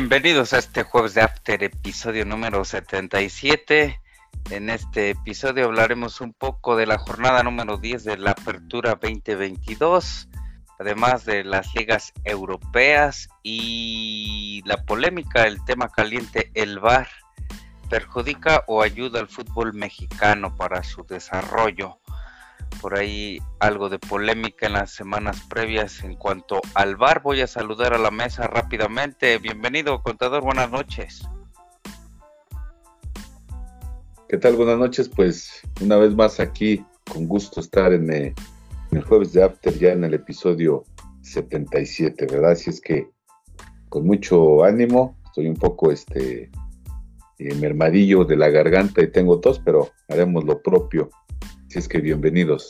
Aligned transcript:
Bienvenidos 0.00 0.54
a 0.54 0.58
este 0.58 0.82
jueves 0.82 1.12
de 1.12 1.20
After, 1.20 1.62
episodio 1.62 2.24
número 2.24 2.64
77. 2.64 4.00
En 4.50 4.70
este 4.70 5.10
episodio 5.10 5.66
hablaremos 5.66 6.22
un 6.22 6.32
poco 6.32 6.74
de 6.74 6.86
la 6.86 6.96
jornada 6.96 7.42
número 7.42 7.76
10 7.76 8.04
de 8.04 8.16
la 8.16 8.30
Apertura 8.30 8.92
2022, 8.92 10.30
además 10.78 11.26
de 11.26 11.44
las 11.44 11.74
ligas 11.74 12.14
europeas 12.24 13.28
y 13.42 14.62
la 14.64 14.86
polémica, 14.86 15.42
el 15.42 15.62
tema 15.66 15.90
caliente, 15.90 16.50
el 16.54 16.78
VAR, 16.80 17.08
perjudica 17.90 18.64
o 18.68 18.80
ayuda 18.80 19.20
al 19.20 19.28
fútbol 19.28 19.74
mexicano 19.74 20.56
para 20.56 20.82
su 20.82 21.04
desarrollo 21.04 21.99
por 22.80 22.98
ahí 22.98 23.38
algo 23.58 23.88
de 23.88 23.98
polémica 23.98 24.66
en 24.66 24.74
las 24.74 24.90
semanas 24.92 25.46
previas 25.48 26.02
en 26.02 26.16
cuanto 26.16 26.60
al 26.74 26.96
bar. 26.96 27.22
Voy 27.22 27.40
a 27.40 27.46
saludar 27.46 27.94
a 27.94 27.98
la 27.98 28.10
mesa 28.10 28.46
rápidamente. 28.46 29.38
Bienvenido, 29.38 30.02
contador. 30.02 30.42
Buenas 30.42 30.70
noches. 30.70 31.22
¿Qué 34.28 34.38
tal? 34.38 34.56
Buenas 34.56 34.78
noches. 34.78 35.08
Pues 35.08 35.60
una 35.80 35.96
vez 35.96 36.14
más 36.14 36.40
aquí, 36.40 36.84
con 37.12 37.26
gusto 37.26 37.60
estar 37.60 37.92
en, 37.92 38.12
eh, 38.12 38.34
el 38.92 39.02
jueves 39.02 39.32
de 39.32 39.42
After, 39.42 39.76
ya 39.78 39.92
en 39.92 40.04
el 40.04 40.14
episodio 40.14 40.84
77, 41.22 42.26
¿verdad? 42.30 42.52
Así 42.52 42.70
es 42.70 42.80
que 42.80 43.10
con 43.88 44.06
mucho 44.06 44.64
ánimo, 44.64 45.18
estoy 45.26 45.48
un 45.48 45.56
poco 45.56 45.90
este 45.90 46.50
eh, 47.38 47.54
mermadillo 47.56 48.24
de 48.24 48.36
la 48.36 48.48
garganta 48.48 49.02
y 49.02 49.10
tengo 49.10 49.40
tos, 49.40 49.60
pero 49.60 49.90
haremos 50.08 50.44
lo 50.44 50.62
propio 50.62 51.10
Así 51.70 51.78
es 51.78 51.86
que 51.86 51.98
bienvenidos. 51.98 52.68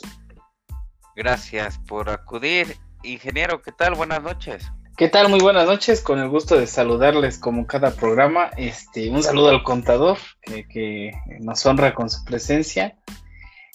Gracias 1.15 1.79
por 1.87 2.11
acudir. 2.11 2.77
Ingeniero, 3.01 3.63
¿qué 3.63 3.71
tal? 3.71 3.95
Buenas 3.95 4.21
noches. 4.21 4.71
¿Qué 4.95 5.07
tal? 5.07 5.27
Muy 5.27 5.39
buenas 5.39 5.65
noches. 5.65 6.01
Con 6.01 6.19
el 6.19 6.29
gusto 6.29 6.55
de 6.55 6.67
saludarles 6.67 7.39
como 7.39 7.65
cada 7.65 7.95
programa. 7.95 8.51
Este, 8.57 9.09
un 9.09 9.23
saludo 9.23 9.49
al 9.49 9.63
contador 9.63 10.19
que, 10.43 11.13
nos 11.39 11.65
honra 11.65 11.95
con 11.95 12.11
su 12.11 12.23
presencia. 12.25 12.95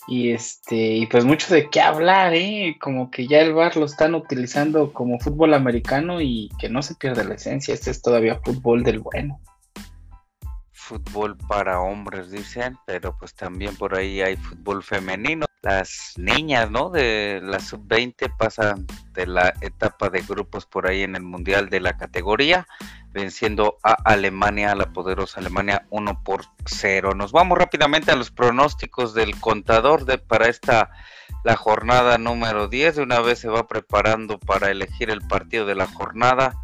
Y 0.06 0.30
este, 0.30 0.76
y 0.76 1.06
pues 1.06 1.24
mucho 1.24 1.52
de 1.52 1.70
qué 1.70 1.80
hablar, 1.80 2.32
¿eh? 2.32 2.76
Como 2.80 3.10
que 3.10 3.26
ya 3.26 3.40
el 3.40 3.52
bar 3.52 3.76
lo 3.76 3.86
están 3.86 4.14
utilizando 4.14 4.92
como 4.92 5.18
fútbol 5.18 5.54
americano 5.54 6.20
y 6.20 6.50
que 6.60 6.68
no 6.68 6.82
se 6.82 6.94
pierde 6.94 7.24
la 7.24 7.34
esencia. 7.34 7.74
Este 7.74 7.90
es 7.90 8.00
todavía 8.00 8.40
fútbol 8.44 8.84
del 8.84 9.00
bueno 9.00 9.40
fútbol 10.86 11.36
para 11.36 11.80
hombres, 11.80 12.30
dicen, 12.30 12.78
pero 12.86 13.16
pues 13.18 13.34
también 13.34 13.74
por 13.76 13.96
ahí 13.96 14.22
hay 14.22 14.36
fútbol 14.36 14.84
femenino. 14.84 15.46
Las 15.62 16.12
niñas, 16.16 16.70
¿no? 16.70 16.90
De 16.90 17.40
la 17.42 17.58
sub-20 17.58 18.36
pasan 18.38 18.86
de 19.12 19.26
la 19.26 19.52
etapa 19.62 20.10
de 20.10 20.20
grupos 20.20 20.64
por 20.64 20.88
ahí 20.88 21.02
en 21.02 21.16
el 21.16 21.22
Mundial 21.22 21.70
de 21.70 21.80
la 21.80 21.96
categoría, 21.96 22.68
venciendo 23.10 23.78
a 23.82 23.94
Alemania, 24.04 24.70
a 24.70 24.76
la 24.76 24.92
poderosa 24.92 25.40
Alemania 25.40 25.86
1 25.90 26.22
por 26.22 26.44
0. 26.66 27.14
Nos 27.14 27.32
vamos 27.32 27.58
rápidamente 27.58 28.12
a 28.12 28.16
los 28.16 28.30
pronósticos 28.30 29.12
del 29.12 29.40
contador 29.40 30.04
de 30.04 30.18
para 30.18 30.46
esta 30.46 30.90
la 31.42 31.56
jornada 31.56 32.16
número 32.16 32.68
10. 32.68 32.96
De 32.96 33.02
una 33.02 33.18
vez 33.20 33.40
se 33.40 33.48
va 33.48 33.66
preparando 33.66 34.38
para 34.38 34.70
elegir 34.70 35.10
el 35.10 35.22
partido 35.22 35.66
de 35.66 35.74
la 35.74 35.88
jornada 35.88 36.54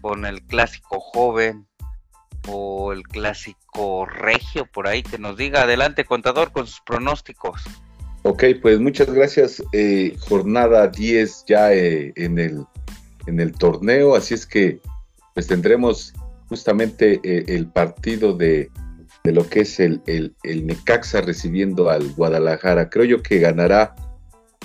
con 0.00 0.24
el 0.26 0.42
clásico 0.42 0.98
joven 0.98 1.68
o 2.46 2.92
el 2.92 3.02
clásico 3.02 4.06
regio 4.06 4.66
por 4.66 4.86
ahí 4.86 5.02
que 5.02 5.18
nos 5.18 5.36
diga. 5.36 5.62
Adelante, 5.62 6.04
contador, 6.04 6.52
con 6.52 6.66
sus 6.66 6.80
pronósticos. 6.80 7.62
Ok, 8.22 8.44
pues 8.62 8.80
muchas 8.80 9.12
gracias. 9.12 9.62
Eh, 9.72 10.16
jornada 10.28 10.88
10 10.88 11.44
ya 11.46 11.74
eh, 11.74 12.12
en, 12.16 12.38
el, 12.38 12.64
en 13.26 13.38
el 13.38 13.52
torneo, 13.52 14.14
así 14.14 14.32
es 14.32 14.46
que 14.46 14.80
pues 15.34 15.46
tendremos 15.46 16.14
justamente 16.48 17.20
eh, 17.22 17.44
el 17.48 17.66
partido 17.66 18.32
de, 18.34 18.70
de, 19.24 19.32
lo 19.32 19.46
que 19.48 19.60
es 19.60 19.78
el, 19.78 20.00
el, 20.06 20.34
el, 20.42 20.66
Necaxa 20.66 21.20
recibiendo 21.20 21.90
al 21.90 22.12
Guadalajara. 22.12 22.88
Creo 22.88 23.04
yo 23.04 23.22
que 23.22 23.40
ganará 23.40 23.94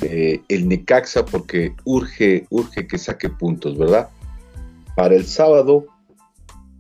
el 0.01 0.69
Necaxa 0.69 1.25
porque 1.25 1.73
urge, 1.84 2.46
urge 2.50 2.88
que 2.88 2.97
saque 2.97 3.28
puntos, 3.28 3.78
¿verdad? 3.78 4.07
Para 4.96 5.16
el 5.16 5.25
sábado 5.25 5.88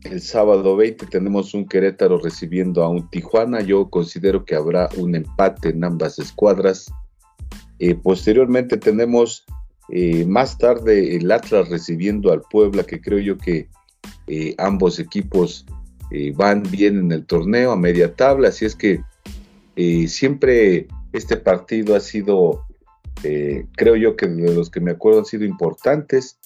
el 0.03 0.21
sábado 0.21 0.75
20 0.77 1.05
tenemos 1.07 1.53
un 1.53 1.67
Querétaro 1.67 2.19
recibiendo 2.19 2.83
a 2.83 2.89
un 2.89 3.09
Tijuana. 3.09 3.61
Yo 3.61 3.89
considero 3.89 4.45
que 4.45 4.55
habrá 4.55 4.89
un 4.97 5.15
empate 5.15 5.69
en 5.69 5.83
ambas 5.83 6.19
escuadras. 6.19 6.91
Eh, 7.79 7.95
posteriormente 7.95 8.77
tenemos 8.77 9.45
eh, 9.89 10.25
más 10.25 10.57
tarde 10.57 11.15
el 11.15 11.31
Atlas 11.31 11.69
recibiendo 11.69 12.31
al 12.31 12.41
Puebla, 12.41 12.83
que 12.83 13.01
creo 13.01 13.19
yo 13.19 13.37
que 13.37 13.69
eh, 14.27 14.55
ambos 14.57 14.99
equipos 14.99 15.65
van 16.33 16.63
bien 16.63 16.97
en 16.97 17.11
el 17.11 17.23
torneo 17.27 17.71
a 17.71 17.75
media 17.75 18.15
tabla. 18.15 18.47
Así 18.49 18.65
es 18.65 18.75
que 18.75 18.99
siempre 20.07 20.87
este 21.13 21.37
partido 21.37 21.95
ha 21.95 21.99
sido, 21.99 22.65
creo 23.75 23.95
yo 23.95 24.15
que 24.15 24.27
de 24.27 24.55
los 24.55 24.71
que 24.71 24.79
me 24.79 24.89
acuerdo 24.89 25.19
han 25.19 25.25
sido 25.25 25.45
importantes. 25.45 26.39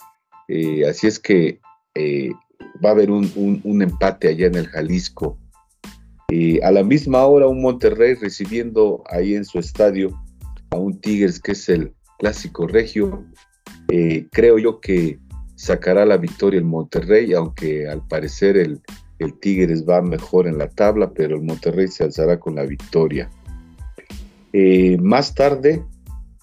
así 0.85 1.07
es 1.07 1.17
que 1.17 1.61
va 2.84 2.90
a 2.90 2.91
haber 2.94 3.12
un, 3.12 3.81
empate 3.81 4.29
allá 4.29 4.47
en 4.47 4.56
el 4.56 4.68
Jalisco. 4.68 5.38
a 6.63 6.72
la 6.72 6.84
misma 6.84 7.25
hora 7.25 7.47
un 7.47 7.62
Monterrey 7.62 8.16
recibiendo 8.16 9.03
ahí 9.09 9.35
en 9.35 9.46
su 9.46 9.59
estadio 9.59 10.09
a 10.72 10.78
un 10.78 11.00
Tigres 11.00 11.40
que 11.40 11.51
es 11.53 11.69
el 11.69 11.94
clásico 12.19 12.68
regio. 12.68 13.25
Eh, 13.90 14.28
creo 14.31 14.57
yo 14.57 14.79
que 14.79 15.19
sacará 15.56 16.06
la 16.06 16.18
victoria 16.18 16.57
el 16.57 16.66
Monterrey, 16.66 17.34
aunque 17.34 17.88
al 17.88 18.06
parecer 18.07 18.57
el, 18.57 18.81
el 19.19 19.40
Tigres 19.40 19.88
va 19.88 20.01
mejor 20.01 20.47
en 20.47 20.57
la 20.57 20.69
tabla, 20.69 21.12
pero 21.13 21.35
el 21.35 21.44
Monterrey 21.44 21.88
se 21.88 22.03
alzará 22.03 22.40
con 22.40 22.56
la 22.56 22.63
victoria. 22.63 23.30
Eh, 24.51 24.97
más 25.01 25.34
tarde, 25.34 25.84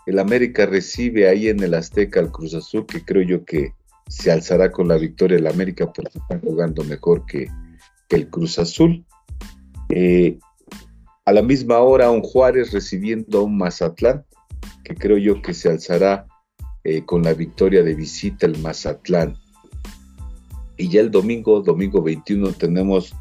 el 0.06 0.18
América 0.18 0.66
recibe 0.66 1.28
ahí 1.28 1.48
en 1.48 1.62
el 1.62 1.74
Azteca 1.74 2.20
al 2.20 2.32
Cruz 2.32 2.54
Azul, 2.54 2.86
que 2.86 3.04
creo 3.04 3.22
yo 3.22 3.44
que 3.44 3.72
se 4.10 4.32
alzará 4.32 4.72
con 4.72 4.88
la 4.88 4.96
victoria 4.96 5.38
el 5.38 5.46
América 5.46 5.90
porque 5.92 6.18
están 6.18 6.40
jugando 6.40 6.82
mejor 6.82 7.24
que, 7.26 7.48
el 8.08 8.28
Cruz 8.28 8.58
Azul. 8.58 9.04
Eh, 9.88 10.36
a 11.24 11.32
la 11.32 11.42
misma 11.42 11.78
hora, 11.78 12.10
un 12.10 12.22
Juárez 12.22 12.72
recibiendo 12.72 13.38
a 13.38 13.42
un 13.44 13.56
Mazatlán, 13.56 14.24
que 14.82 14.96
creo 14.96 15.16
yo 15.16 15.40
que 15.40 15.54
se 15.54 15.68
alzará 15.68 16.26
eh, 16.82 17.04
con 17.04 17.22
la 17.22 17.34
victoria 17.34 17.84
de 17.84 17.94
visita 17.94 18.46
el 18.46 18.58
Mazatlán. 18.58 19.36
Y 20.76 20.88
ya 20.88 21.02
el 21.02 21.12
domingo, 21.12 21.60
domingo 21.60 22.02
21, 22.02 22.50
tenemos 22.54 23.14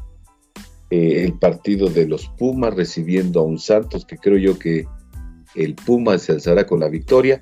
eh, 0.90 1.22
el 1.24 1.34
partido 1.34 1.88
de 1.88 2.08
los 2.08 2.26
Pumas 2.36 2.74
recibiendo 2.74 3.38
a 3.38 3.44
un 3.44 3.60
Santos, 3.60 4.04
que 4.04 4.16
creo 4.16 4.38
yo 4.38 4.58
que 4.58 4.88
el 5.54 5.76
Pumas 5.76 6.22
se 6.22 6.32
alzará 6.32 6.66
con 6.66 6.80
la 6.80 6.88
victoria. 6.88 7.38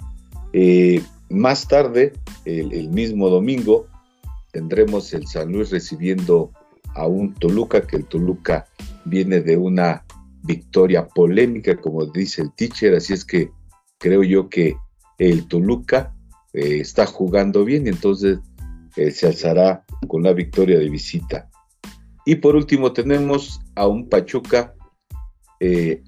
Más 1.31 1.69
tarde, 1.69 2.13
el, 2.45 2.89
mismo 2.89 3.29
domingo, 3.29 3.87
tendremos 4.53 5.13
el 5.13 5.27
San 5.27 5.53
Luis 5.53 5.71
recibiendo 5.71 6.53
a 6.95 7.07
un 7.07 7.35
Toluca, 7.35 7.83
que 7.87 7.97
el 7.97 8.07
Toluca 8.07 8.67
viene 9.05 9.41
de 9.41 9.57
una 9.57 10.05
victoria 10.43 11.07
polémica, 11.07 11.77
como 11.77 12.07
dice 12.07 12.43
el 12.43 12.53
teacher, 12.55 12.95
así 12.95 13.13
es 13.13 13.25
que 13.25 13.51
creo 13.99 14.23
yo 14.23 14.49
que 14.49 14.77
el 15.19 15.47
Toluca 15.49 16.15
eh, 16.55 16.81
está 16.81 17.05
jugando 17.05 17.65
bien 17.65 17.87
y 17.87 17.91
entonces 17.91 18.39
eh, 18.97 19.11
se 19.11 19.27
alzará 19.27 19.85
con 20.07 20.23
la 20.23 20.33
victoria 20.33 20.79
de 20.79 20.89
visita. 20.89 21.51
Y 22.25 22.37
por 22.37 22.57
último 22.57 22.93
tenemos 22.93 23.61
a 23.75 23.87
un 23.87 24.09
Pachuca 24.09 24.75
eh, 25.61 26.03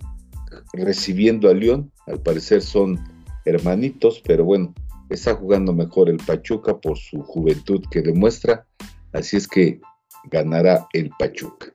recibiendo 0.72 1.48
a 1.48 1.54
León, 1.54 1.92
al 2.06 2.20
parecer 2.20 2.62
son 2.62 2.98
hermanitos, 3.44 4.22
pero 4.24 4.44
bueno, 4.44 4.74
está 5.10 5.34
jugando 5.34 5.72
mejor 5.72 6.08
el 6.08 6.18
Pachuca 6.18 6.78
por 6.78 6.96
su 6.96 7.22
juventud 7.22 7.84
que 7.90 8.00
demuestra, 8.00 8.66
así 9.12 9.36
es 9.36 9.46
que 9.48 9.80
ganará 10.24 10.86
el 10.92 11.10
Pachuca. 11.18 11.72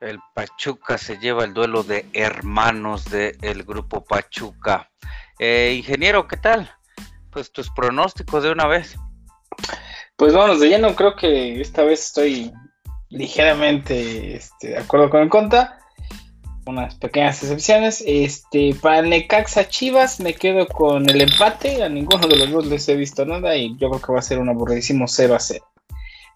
El 0.00 0.18
Pachuca 0.34 0.98
se 0.98 1.18
lleva 1.18 1.44
el 1.44 1.54
duelo 1.54 1.82
de 1.82 2.06
hermanos 2.12 3.06
del 3.06 3.62
grupo 3.64 4.04
Pachuca. 4.04 4.90
Eh, 5.38 5.74
ingeniero, 5.78 6.28
¿qué 6.28 6.36
tal? 6.36 6.70
Pues 7.30 7.50
tus 7.50 7.70
pronósticos 7.70 8.42
de 8.42 8.52
una 8.52 8.66
vez. 8.66 8.96
Pues 10.16 10.34
vamos 10.34 10.60
de 10.60 10.68
lleno, 10.68 10.94
creo 10.94 11.16
que 11.16 11.60
esta 11.60 11.82
vez 11.82 12.06
estoy 12.06 12.52
ligeramente 13.08 14.36
este, 14.36 14.68
de 14.68 14.78
acuerdo 14.78 15.08
con 15.08 15.22
el 15.22 15.28
conta 15.28 15.78
unas 16.66 16.94
pequeñas 16.96 17.42
excepciones. 17.42 18.02
Este, 18.06 18.74
para 18.80 19.02
Necaxa 19.02 19.68
Chivas 19.68 20.20
me 20.20 20.34
quedo 20.34 20.66
con 20.66 21.08
el 21.08 21.20
empate. 21.20 21.82
A 21.82 21.88
ninguno 21.88 22.26
de 22.26 22.36
los 22.36 22.50
dos 22.50 22.66
les 22.66 22.88
he 22.88 22.96
visto 22.96 23.24
nada 23.24 23.56
y 23.56 23.76
yo 23.76 23.90
creo 23.90 24.00
que 24.00 24.12
va 24.12 24.18
a 24.18 24.22
ser 24.22 24.38
un 24.38 24.48
aburridísimo 24.48 25.06
0 25.06 25.34
a 25.34 25.40
0. 25.40 25.64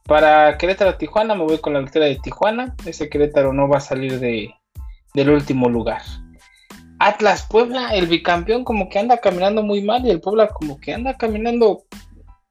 Para 0.04 0.56
Querétaro 0.56 0.96
Tijuana 0.96 1.34
me 1.34 1.44
voy 1.44 1.58
con 1.58 1.74
la 1.74 1.80
victoria 1.80 2.08
de 2.08 2.16
Tijuana. 2.16 2.74
Ese 2.86 3.08
Querétaro 3.08 3.52
no 3.52 3.68
va 3.68 3.78
a 3.78 3.80
salir 3.80 4.18
de, 4.18 4.54
del 5.14 5.30
último 5.30 5.68
lugar. 5.68 6.02
Atlas 6.98 7.46
Puebla, 7.48 7.94
el 7.94 8.06
bicampeón 8.06 8.64
como 8.64 8.88
que 8.88 8.98
anda 8.98 9.18
caminando 9.18 9.62
muy 9.62 9.82
mal 9.82 10.04
y 10.04 10.10
el 10.10 10.20
Puebla 10.20 10.48
como 10.48 10.80
que 10.80 10.94
anda 10.94 11.16
caminando 11.16 11.84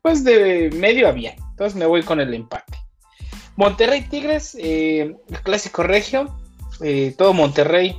pues 0.01 0.23
de 0.23 0.69
medio 0.73 1.07
a 1.07 1.11
bien. 1.11 1.35
Entonces 1.51 1.75
me 1.75 1.85
voy 1.85 2.03
con 2.03 2.19
el 2.19 2.33
empate. 2.33 2.77
Monterrey 3.55 4.03
Tigres, 4.03 4.55
eh, 4.59 5.15
el 5.29 5.39
clásico 5.41 5.81
regio, 5.81 6.37
eh, 6.81 7.13
todo 7.17 7.33
Monterrey. 7.33 7.95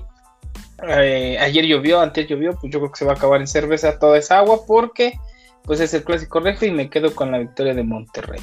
Eh, 0.86 1.36
ayer 1.40 1.66
llovió, 1.66 2.00
antes 2.00 2.28
llovió, 2.28 2.52
pues 2.52 2.72
yo 2.72 2.78
creo 2.78 2.92
que 2.92 2.98
se 2.98 3.04
va 3.04 3.12
a 3.12 3.16
acabar 3.16 3.40
en 3.40 3.48
cerveza 3.48 3.98
toda 3.98 4.18
esa 4.18 4.38
agua 4.38 4.60
porque 4.66 5.18
pues 5.64 5.80
es 5.80 5.92
el 5.92 6.04
clásico 6.04 6.40
regio 6.40 6.68
y 6.68 6.70
me 6.70 6.88
quedo 6.88 7.14
con 7.14 7.30
la 7.30 7.38
victoria 7.38 7.74
de 7.74 7.82
Monterrey. 7.82 8.40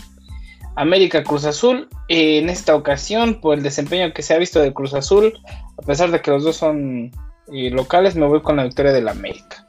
América 0.76 1.24
Cruz 1.24 1.46
Azul, 1.46 1.88
en 2.10 2.50
esta 2.50 2.76
ocasión, 2.76 3.40
por 3.40 3.58
el 3.58 3.64
desempeño 3.64 4.14
que 4.14 4.22
se 4.22 4.34
ha 4.34 4.38
visto 4.38 4.60
de 4.60 4.74
Cruz 4.74 4.94
Azul, 4.94 5.34
a 5.78 5.82
pesar 5.82 6.12
de 6.12 6.22
que 6.22 6.32
los 6.32 6.44
dos 6.44 6.58
son 6.58 7.12
locales, 7.48 8.16
me 8.16 8.28
voy 8.28 8.42
con 8.42 8.58
la 8.58 8.64
victoria 8.64 8.92
del 8.92 9.08
América. 9.08 9.66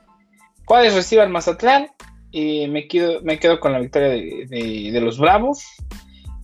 Juárez 0.64 0.94
recibe 0.94 1.22
al 1.22 1.30
Mazatlán, 1.30 1.88
me, 2.32 2.88
quedo, 2.88 3.22
me 3.22 3.38
quedo 3.38 3.60
con 3.60 3.72
la 3.72 3.78
victoria 3.78 4.08
de 4.08 5.00
los 5.00 5.18
Bravos. 5.18 5.64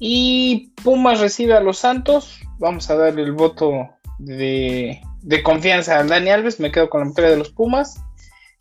Y 0.05 0.73
Pumas 0.83 1.21
recibe 1.21 1.55
a 1.55 1.61
los 1.61 1.79
Santos. 1.79 2.41
Vamos 2.59 2.91
a 2.91 2.97
darle 2.97 3.23
el 3.23 3.31
voto 3.31 3.89
de, 4.25 5.01
confianza 5.43 5.99
a 5.99 6.05
Dani 6.05 6.31
Alves. 6.31 6.61
Me 6.61 6.71
quedo 6.71 6.89
con 6.89 7.01
la 7.01 7.07
victoria 7.07 7.31
de 7.31 7.37
los 7.37 7.51
Pumas. 7.51 8.01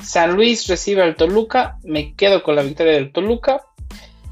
San 0.04 0.34
Luis 0.36 0.68
recibe 0.68 1.04
al 1.04 1.16
Toluca. 1.16 1.78
Me 1.84 2.16
quedo 2.16 2.44
con 2.44 2.56
la 2.56 2.64
victoria 2.64 2.94
del 2.94 3.12
Toluca. 3.12 3.62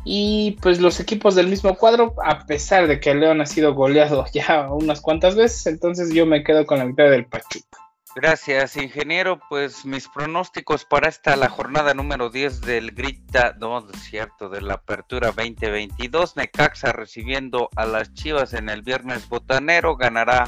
Y 0.05 0.57
pues 0.61 0.79
los 0.79 0.99
equipos 0.99 1.35
del 1.35 1.47
mismo 1.47 1.75
cuadro, 1.75 2.15
a 2.23 2.45
pesar 2.45 2.87
de 2.87 2.99
que 2.99 3.13
León 3.13 3.41
ha 3.41 3.45
sido 3.45 3.73
goleado 3.73 4.25
ya 4.33 4.67
unas 4.71 5.01
cuantas 5.01 5.35
veces, 5.35 5.67
entonces 5.67 6.13
yo 6.13 6.25
me 6.25 6.43
quedo 6.43 6.65
con 6.65 6.79
la 6.79 6.85
victoria 6.85 7.11
del 7.11 7.25
Pachuca. 7.25 7.77
Gracias, 8.15 8.75
ingeniero. 8.75 9.39
Pues 9.49 9.85
mis 9.85 10.07
pronósticos 10.07 10.83
para 10.83 11.09
esta, 11.09 11.35
la 11.35 11.47
jornada 11.47 11.93
número 11.93 12.29
10 12.29 12.61
del 12.61 12.91
Grita, 12.91 13.55
no, 13.59 13.87
cierto, 13.93 14.49
de 14.49 14.61
la 14.61 14.75
Apertura 14.75 15.27
2022. 15.27 16.35
Necaxa 16.35 16.91
recibiendo 16.91 17.69
a 17.75 17.85
las 17.85 18.13
Chivas 18.13 18.53
en 18.53 18.69
el 18.69 18.81
viernes 18.81 19.29
botanero. 19.29 19.95
Ganará 19.95 20.45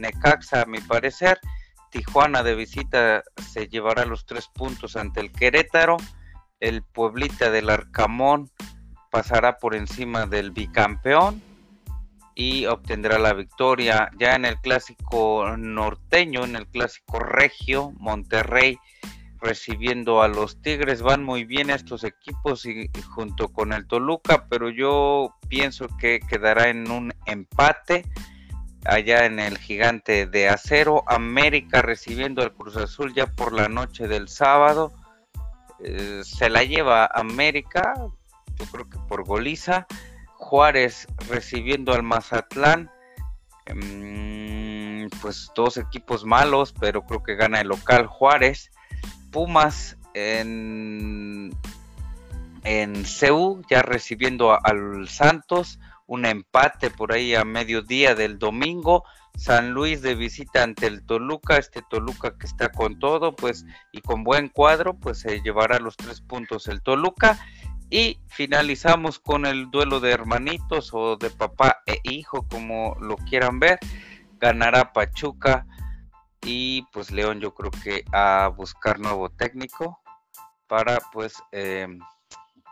Necaxa, 0.00 0.62
a 0.62 0.66
mi 0.66 0.80
parecer. 0.80 1.38
Tijuana 1.90 2.42
de 2.42 2.54
visita 2.54 3.22
se 3.52 3.68
llevará 3.68 4.04
los 4.04 4.26
tres 4.26 4.48
puntos 4.48 4.96
ante 4.96 5.20
el 5.20 5.32
Querétaro. 5.32 5.96
El 6.60 6.82
Pueblita 6.82 7.50
del 7.50 7.70
Arcamón 7.70 8.50
pasará 9.10 9.58
por 9.58 9.74
encima 9.74 10.26
del 10.26 10.52
bicampeón 10.52 11.42
y 12.34 12.66
obtendrá 12.66 13.18
la 13.18 13.32
victoria. 13.32 14.10
Ya 14.18 14.34
en 14.34 14.44
el 14.44 14.56
clásico 14.60 15.56
norteño, 15.56 16.44
en 16.44 16.56
el 16.56 16.66
clásico 16.66 17.18
regio, 17.18 17.92
Monterrey 17.98 18.78
recibiendo 19.40 20.22
a 20.22 20.28
los 20.28 20.60
Tigres. 20.62 21.02
Van 21.02 21.24
muy 21.24 21.44
bien 21.44 21.70
estos 21.70 22.04
equipos 22.04 22.66
y, 22.66 22.90
junto 23.14 23.48
con 23.48 23.72
el 23.72 23.86
Toluca, 23.86 24.46
pero 24.48 24.70
yo 24.70 25.34
pienso 25.48 25.88
que 25.98 26.20
quedará 26.20 26.68
en 26.68 26.90
un 26.90 27.12
empate 27.26 28.04
allá 28.84 29.26
en 29.26 29.38
el 29.38 29.58
gigante 29.58 30.26
de 30.26 30.48
acero. 30.48 31.04
América 31.06 31.82
recibiendo 31.82 32.42
al 32.42 32.52
Cruz 32.52 32.76
Azul 32.76 33.14
ya 33.14 33.26
por 33.26 33.52
la 33.52 33.68
noche 33.68 34.08
del 34.08 34.28
sábado. 34.28 34.92
Eh, 35.82 36.22
se 36.24 36.50
la 36.50 36.64
lleva 36.64 37.06
América, 37.06 37.94
yo 38.56 38.66
creo 38.66 38.88
que 38.88 38.98
por 39.08 39.24
goliza. 39.24 39.86
Juárez 40.34 41.06
recibiendo 41.28 41.92
al 41.92 42.02
Mazatlán. 42.02 42.90
Mm, 43.72 45.08
pues 45.20 45.50
dos 45.54 45.76
equipos 45.76 46.24
malos, 46.24 46.74
pero 46.78 47.02
creo 47.02 47.22
que 47.22 47.36
gana 47.36 47.60
el 47.60 47.68
local 47.68 48.06
Juárez. 48.06 48.70
Pumas 49.30 49.96
en, 50.14 51.54
en 52.64 53.04
ya 53.70 53.82
recibiendo 53.82 54.58
al 54.64 55.08
Santos. 55.08 55.78
Un 56.10 56.26
empate 56.26 56.90
por 56.90 57.12
ahí 57.12 57.36
a 57.36 57.44
mediodía 57.44 58.16
del 58.16 58.40
domingo. 58.40 59.04
San 59.36 59.70
Luis 59.70 60.02
de 60.02 60.16
visita 60.16 60.64
ante 60.64 60.88
el 60.88 61.06
Toluca, 61.06 61.56
este 61.56 61.82
Toluca 61.88 62.36
que 62.36 62.48
está 62.48 62.72
con 62.72 62.98
todo, 62.98 63.36
pues 63.36 63.64
y 63.92 64.00
con 64.00 64.24
buen 64.24 64.48
cuadro, 64.48 64.94
pues 64.94 65.20
se 65.20 65.40
llevará 65.40 65.78
los 65.78 65.96
tres 65.96 66.20
puntos 66.20 66.66
el 66.66 66.82
Toluca 66.82 67.38
y 67.90 68.18
finalizamos 68.26 69.20
con 69.20 69.46
el 69.46 69.70
duelo 69.70 70.00
de 70.00 70.10
hermanitos 70.10 70.90
o 70.92 71.16
de 71.16 71.30
papá 71.30 71.78
e 71.86 72.00
hijo, 72.02 72.44
como 72.48 72.96
lo 73.00 73.14
quieran 73.16 73.60
ver. 73.60 73.78
Ganará 74.40 74.92
Pachuca 74.92 75.64
y 76.40 76.82
pues 76.92 77.12
León 77.12 77.38
yo 77.38 77.54
creo 77.54 77.70
que 77.70 78.04
a 78.10 78.48
buscar 78.48 78.98
nuevo 78.98 79.30
técnico 79.30 80.00
para 80.66 80.98
pues 81.12 81.34
em, 81.52 82.00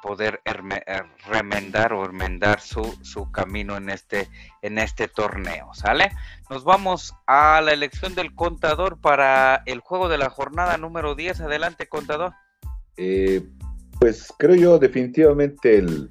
poder 0.03 0.41
remendar 1.27 1.93
o 1.93 2.05
enmendar 2.05 2.61
su, 2.61 2.83
su 3.03 3.31
camino 3.31 3.77
en 3.77 3.91
este, 3.91 4.29
en 4.63 4.79
este 4.79 5.09
torneo, 5.09 5.71
¿sale? 5.75 6.11
Nos 6.51 6.65
vamos 6.65 7.15
a 7.27 7.61
la 7.61 7.73
elección 7.73 8.15
del 8.15 8.35
contador 8.35 9.01
para 9.01 9.63
el 9.67 9.81
juego 9.81 10.09
de 10.09 10.19
la 10.19 10.31
jornada 10.31 10.77
número 10.77 11.15
10. 11.15 11.41
Adelante, 11.41 11.89
contador. 11.89 12.33
Eh, 12.97 13.47
pues 14.01 14.33
creo 14.39 14.55
yo 14.55 14.79
definitivamente 14.79 15.79
el, 15.79 16.11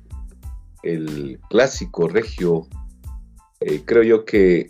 clásico 1.49 2.07
regio, 2.07 2.67
eh, 3.59 3.81
creo 3.83 4.03
yo 4.03 4.25
que 4.25 4.69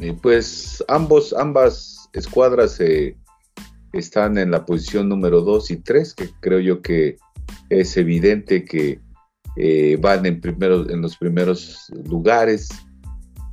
eh, 0.00 0.16
pues 0.20 0.82
ambos, 0.88 1.32
ambas 1.32 2.08
escuadras 2.12 2.80
están 3.92 4.38
en 4.38 4.50
la 4.50 4.64
posición 4.64 5.08
número 5.08 5.42
2 5.42 5.70
y 5.70 5.76
3, 5.76 6.14
que 6.14 6.30
creo 6.40 6.58
yo 6.58 6.82
que 6.82 7.18
es 7.80 7.96
evidente 7.96 8.64
que 8.64 9.00
van 10.00 10.26
en, 10.26 10.40
primero, 10.40 10.88
en 10.90 11.00
los 11.00 11.16
primeros 11.16 11.92
lugares 12.08 12.68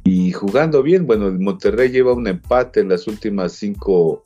y 0.04 0.32
jugando 0.32 0.82
bien. 0.82 1.06
Bueno, 1.06 1.28
el 1.28 1.40
Monterrey 1.40 1.90
lleva 1.90 2.14
un 2.14 2.28
empate 2.28 2.80
en 2.80 2.90
las 2.90 3.08
últimas 3.08 3.54
cinco 3.54 4.24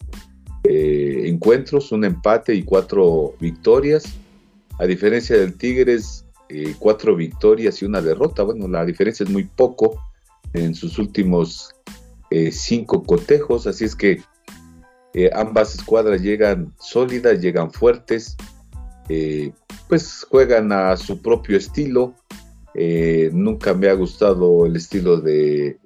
encuentros, 0.63 1.91
un 1.91 2.05
empate 2.05 2.55
y 2.55 2.63
cuatro 2.63 3.34
victorias 3.39 4.15
a 4.79 4.86
diferencia 4.86 5.38
del 5.38 5.58
Tigres, 5.58 6.25
eh, 6.50 6.75
cuatro 6.77 7.15
victorias 7.15 7.81
y 7.81 7.86
una 7.86 8.01
derrota. 8.01 8.43
Bueno, 8.43 8.67
la 8.67 8.86
diferencia 8.86 9.24
es 9.24 9.29
muy 9.29 9.46
poco 9.46 10.01
en 10.53 10.75
sus 10.75 11.00
últimos 11.00 11.74
eh, 12.29 12.51
cinco 12.51 13.03
cotejos, 13.03 13.67
así 13.67 13.86
es 13.86 13.96
que 13.96 14.22
eh, 15.13 15.29
ambas 15.34 15.75
escuadras 15.75 16.22
llegan 16.22 16.74
sólidas, 16.79 17.39
llegan 17.39 17.72
fuertes, 17.72 18.36
pues 19.88 20.25
juegan 20.30 20.72
a 20.72 20.96
su 20.98 21.22
propio 21.22 21.58
estilo. 21.58 22.13
nunca 23.32 23.74
me 23.74 23.89
ha 23.89 23.94
gustado 23.94 24.65
el 24.65 24.75
estilo 24.75 25.22
de 25.22 25.80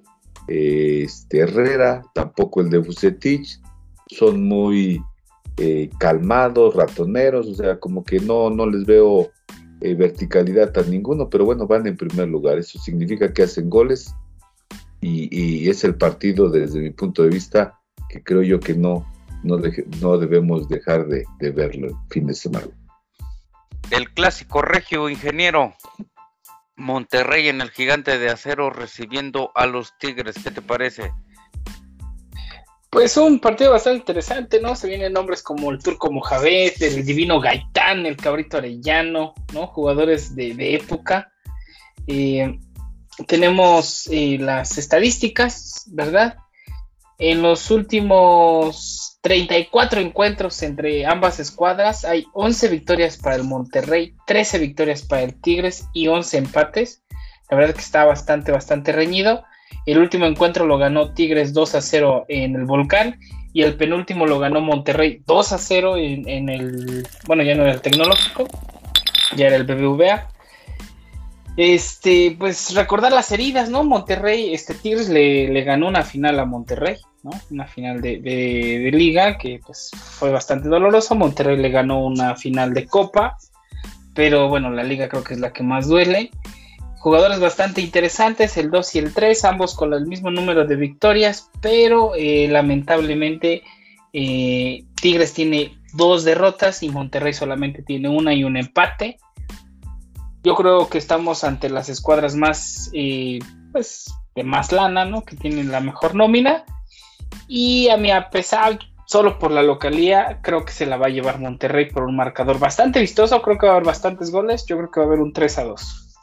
este 0.47 1.39
Herrera, 1.39 2.03
tampoco 2.13 2.61
el 2.61 2.69
de 2.69 2.79
Bucetich. 2.79 3.59
Son 4.07 4.43
muy 4.43 5.01
eh, 5.61 5.89
calmados, 5.97 6.73
ratoneros, 6.73 7.45
o 7.47 7.53
sea, 7.53 7.77
como 7.81 8.05
que 8.05 8.21
no, 8.21 8.49
no 8.49 8.65
les 8.65 8.85
veo 8.85 9.29
eh, 9.81 9.93
verticalidad 9.93 10.77
a 10.77 10.83
ninguno, 10.83 11.29
pero 11.29 11.43
bueno, 11.43 11.67
van 11.67 11.85
en 11.85 11.97
primer 11.97 12.29
lugar. 12.29 12.57
Eso 12.57 12.79
significa 12.79 13.33
que 13.33 13.43
hacen 13.43 13.69
goles 13.69 14.15
y, 15.01 15.69
es 15.69 15.83
el 15.83 15.95
partido 15.95 16.49
desde 16.49 16.79
mi 16.79 16.91
punto 16.91 17.23
de 17.23 17.29
vista 17.29 17.77
que 18.07 18.23
creo 18.23 18.41
yo 18.41 18.61
que 18.61 18.73
no, 18.73 19.05
no, 19.43 19.59
no 20.01 20.17
debemos 20.17 20.69
dejar 20.69 21.07
de, 21.07 21.25
de 21.41 21.51
verlo 21.51 21.87
el 21.87 21.95
fin 22.09 22.27
de 22.27 22.35
semana. 22.35 22.69
El 23.91 24.11
clásico 24.13 24.61
regio 24.61 25.09
ingeniero. 25.09 25.75
Monterrey 26.75 27.49
en 27.49 27.61
el 27.61 27.71
gigante 27.71 28.17
de 28.17 28.29
acero 28.29 28.69
recibiendo 28.69 29.51
a 29.55 29.65
los 29.65 29.97
Tigres. 29.97 30.35
¿Qué 30.41 30.51
te 30.51 30.61
parece? 30.61 31.11
Pues 32.89 33.17
un 33.17 33.39
partido 33.39 33.71
bastante 33.71 33.99
interesante, 33.99 34.59
¿no? 34.59 34.75
Se 34.75 34.87
vienen 34.87 35.13
nombres 35.13 35.43
como 35.43 35.69
el 35.69 35.79
Turco 35.79 36.11
Mojaved, 36.11 36.81
el 36.81 37.05
Divino 37.05 37.39
Gaitán, 37.39 38.05
el 38.05 38.17
Cabrito 38.17 38.57
Arellano, 38.57 39.35
¿no? 39.53 39.67
Jugadores 39.67 40.35
de, 40.35 40.75
época. 40.75 41.31
Eh, 42.07 42.57
tenemos 43.27 44.07
eh, 44.11 44.37
las 44.39 44.77
estadísticas, 44.77 45.83
¿verdad? 45.91 46.37
En 47.19 47.41
los 47.41 47.69
últimos 47.69 49.08
34 49.21 49.99
encuentros 49.99 50.63
entre 50.63 51.05
ambas 51.05 51.39
escuadras 51.39 52.05
hay 52.05 52.25
11 52.33 52.69
victorias 52.69 53.17
para 53.17 53.35
el 53.35 53.43
Monterrey, 53.43 54.15
13 54.25 54.59
victorias 54.59 55.01
para 55.01 55.23
el 55.23 55.35
Tigres 55.35 55.87
y 55.93 56.07
11 56.07 56.37
empates. 56.37 57.03
La 57.49 57.57
verdad 57.57 57.75
que 57.75 57.81
está 57.81 58.05
bastante, 58.05 58.51
bastante 58.51 58.91
reñido. 58.91 59.43
El 59.85 59.97
último 59.99 60.25
encuentro 60.25 60.65
lo 60.65 60.77
ganó 60.77 61.13
Tigres 61.13 61.53
2 61.53 61.75
a 61.75 61.81
0 61.81 62.25
en 62.29 62.55
el 62.55 62.65
Volcán 62.65 63.19
y 63.51 63.63
el 63.63 63.75
penúltimo 63.75 64.25
lo 64.25 64.39
ganó 64.39 64.61
Monterrey 64.61 65.21
2 65.25 65.51
a 65.51 65.57
0 65.57 65.97
en, 65.97 66.49
el, 66.49 67.07
bueno, 67.25 67.43
ya 67.43 67.55
no 67.55 67.63
era 67.63 67.73
el 67.73 67.81
tecnológico, 67.81 68.47
ya 69.35 69.47
era 69.47 69.55
el 69.55 69.65
BBVA. 69.65 70.29
Este, 71.57 72.35
pues 72.39 72.73
recordar 72.73 73.11
las 73.11 73.31
heridas, 73.31 73.69
¿no? 73.69 73.83
Monterrey, 73.83 74.53
este 74.53 74.73
Tigres 74.73 75.09
le, 75.09 75.63
ganó 75.63 75.87
una 75.87 76.03
final 76.03 76.39
a 76.39 76.45
Monterrey, 76.45 76.95
¿no? 77.23 77.31
Una 77.49 77.67
final 77.67 78.01
de, 78.01 78.89
liga 78.93 79.37
que 79.37 79.59
pues 79.65 79.91
fue 79.93 80.31
bastante 80.31 80.69
dolorosa. 80.69 81.15
Monterrey 81.15 81.57
le 81.57 81.69
ganó 81.69 82.05
una 82.05 82.35
final 82.35 82.73
de 82.73 82.85
copa, 82.85 83.37
pero 84.13 84.47
bueno, 84.47 84.69
la 84.69 84.83
liga 84.83 85.09
creo 85.09 85.23
que 85.23 85.33
es 85.33 85.39
la 85.39 85.51
que 85.51 85.63
más 85.63 85.87
duele. 85.87 86.31
jugadores 86.99 87.39
bastante 87.39 87.81
interesantes, 87.81 88.57
el 88.57 88.69
2 88.71 88.95
y 88.95 88.99
el 88.99 89.13
3, 89.13 89.45
ambos 89.45 89.75
con 89.75 89.93
el 89.93 90.07
mismo 90.07 90.31
número 90.31 90.65
de 90.65 90.75
victorias, 90.75 91.49
pero 91.61 92.13
eh, 92.15 92.47
lamentablemente 92.49 93.63
eh, 94.13 94.85
Tigres 94.95 95.33
tiene 95.33 95.77
dos 95.93 96.23
derrotas 96.23 96.83
y 96.83 96.89
Monterrey 96.89 97.33
solamente 97.33 97.81
tiene 97.83 98.09
una 98.09 98.33
y 98.33 98.43
un 98.43 98.57
empate. 98.57 99.17
Yo 100.43 100.55
creo 100.55 100.89
que 100.89 100.97
estamos 100.97 101.43
ante 101.43 101.69
las 101.69 101.89
escuadras 101.89 102.35
más, 102.35 102.89
eh, 102.93 103.39
pues, 103.71 104.13
de 104.35 104.43
más 104.43 104.71
lana, 104.71 105.05
¿no? 105.05 105.23
Que 105.23 105.35
tienen 105.35 105.71
la 105.71 105.81
mejor 105.81 106.15
nómina. 106.15 106.63
Y 107.47 107.89
a 107.89 107.97
mi 107.97 108.11
a 108.11 108.29
pesar, 108.29 108.79
solo 109.05 109.37
por 109.37 109.51
la 109.51 109.63
localía, 109.63 110.39
creo 110.41 110.63
que 110.63 110.71
se 110.71 110.85
la 110.85 110.97
va 110.97 111.07
a 111.07 111.09
llevar 111.09 111.39
Monterrey 111.39 111.89
por 111.89 112.03
un 112.03 112.15
marcador 112.15 112.57
bastante 112.59 113.01
vistoso. 113.01 113.41
Creo 113.41 113.57
que 113.57 113.65
va 113.65 113.73
a 113.73 113.75
haber 113.75 113.87
bastantes 113.87 114.31
goles. 114.31 114.65
Yo 114.65 114.77
creo 114.77 114.91
que 114.91 114.99
va 115.01 115.05
a 115.05 115.09
haber 115.09 115.19
un 115.19 115.33
3 115.33 115.57
a 115.57 115.63
2. 115.65 116.17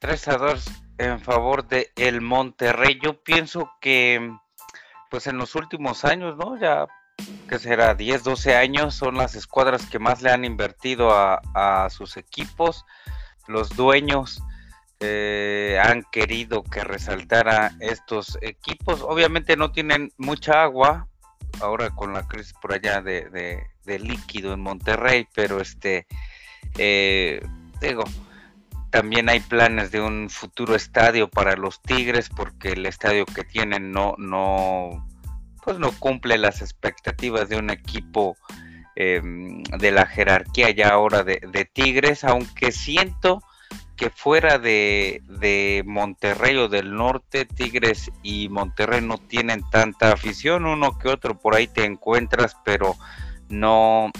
3 0.00 0.28
a 0.28 0.36
2 0.36 0.70
en 0.98 1.20
favor 1.20 1.68
de 1.68 1.90
el 1.96 2.20
Monterrey. 2.20 2.98
Yo 3.02 3.22
pienso 3.22 3.70
que, 3.80 4.32
pues 5.10 5.26
en 5.26 5.38
los 5.38 5.54
últimos 5.54 6.04
años, 6.04 6.36
¿no? 6.36 6.58
Ya 6.58 6.86
que 7.48 7.58
será 7.58 7.94
10, 7.94 8.22
12 8.24 8.56
años, 8.56 8.94
son 8.94 9.16
las 9.16 9.34
escuadras 9.34 9.86
que 9.86 9.98
más 9.98 10.22
le 10.22 10.30
han 10.30 10.44
invertido 10.44 11.10
a, 11.12 11.88
sus 11.90 12.16
equipos. 12.16 12.84
Los 13.48 13.70
dueños 13.70 14.42
eh, 15.00 15.80
han 15.82 16.04
querido 16.12 16.62
que 16.62 16.84
resaltara 16.84 17.72
estos 17.80 18.38
equipos. 18.42 19.02
Obviamente 19.02 19.56
no 19.56 19.72
tienen 19.72 20.12
mucha 20.16 20.62
agua, 20.62 21.08
ahora 21.60 21.90
con 21.90 22.12
la 22.12 22.26
crisis 22.28 22.54
por 22.60 22.72
allá 22.72 23.02
de, 23.02 23.66
líquido 23.84 24.52
en 24.52 24.60
Monterrey, 24.60 25.26
pero 25.34 25.60
este, 25.60 26.06
eh, 26.78 27.44
digo, 27.80 28.04
también 28.90 29.28
hay 29.28 29.40
planes 29.40 29.90
de 29.90 30.00
un 30.00 30.30
futuro 30.30 30.74
estadio 30.74 31.28
para 31.28 31.56
los 31.56 31.80
Tigres 31.80 32.28
porque 32.28 32.70
el 32.70 32.86
estadio 32.86 33.24
que 33.24 33.44
tienen 33.44 33.92
no, 33.92 34.14
no, 34.18 35.06
pues 35.64 35.78
no 35.78 35.92
cumple 35.92 36.38
las 36.38 36.62
expectativas 36.62 37.48
de 37.48 37.56
un 37.56 37.70
equipo 37.70 38.36
em, 38.96 39.62
de 39.62 39.90
la 39.90 40.06
jerarquía 40.06 40.70
ya 40.70 40.88
ahora 40.88 41.22
de, 41.22 41.70
Tigres, 41.72 42.24
aunque 42.24 42.72
siento 42.72 43.42
que 43.96 44.10
fuera 44.10 44.58
de, 44.58 45.82
Monterrey 45.86 46.56
o 46.56 46.68
del 46.68 46.94
norte, 46.94 47.44
Tigres 47.44 48.10
y 48.22 48.48
Monterrey 48.48 49.02
no 49.02 49.18
tienen 49.18 49.62
tanta 49.70 50.12
afición, 50.12 50.66
uno 50.66 50.98
que 50.98 51.08
otro 51.08 51.38
por 51.38 51.54
ahí 51.54 51.66
te 51.66 51.84
encuentras, 51.84 52.56
pero 52.64 52.96
no, 53.48 54.10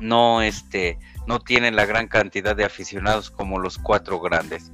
no, 0.00 0.42
este, 0.42 0.98
no 1.26 1.40
tienen 1.40 1.76
la 1.76 1.84
gran 1.84 2.08
cantidad 2.08 2.56
de 2.56 2.64
aficionados 2.64 3.30
como 3.30 3.58
los 3.58 3.78
cuatro 3.78 4.20
grandes. 4.20 4.72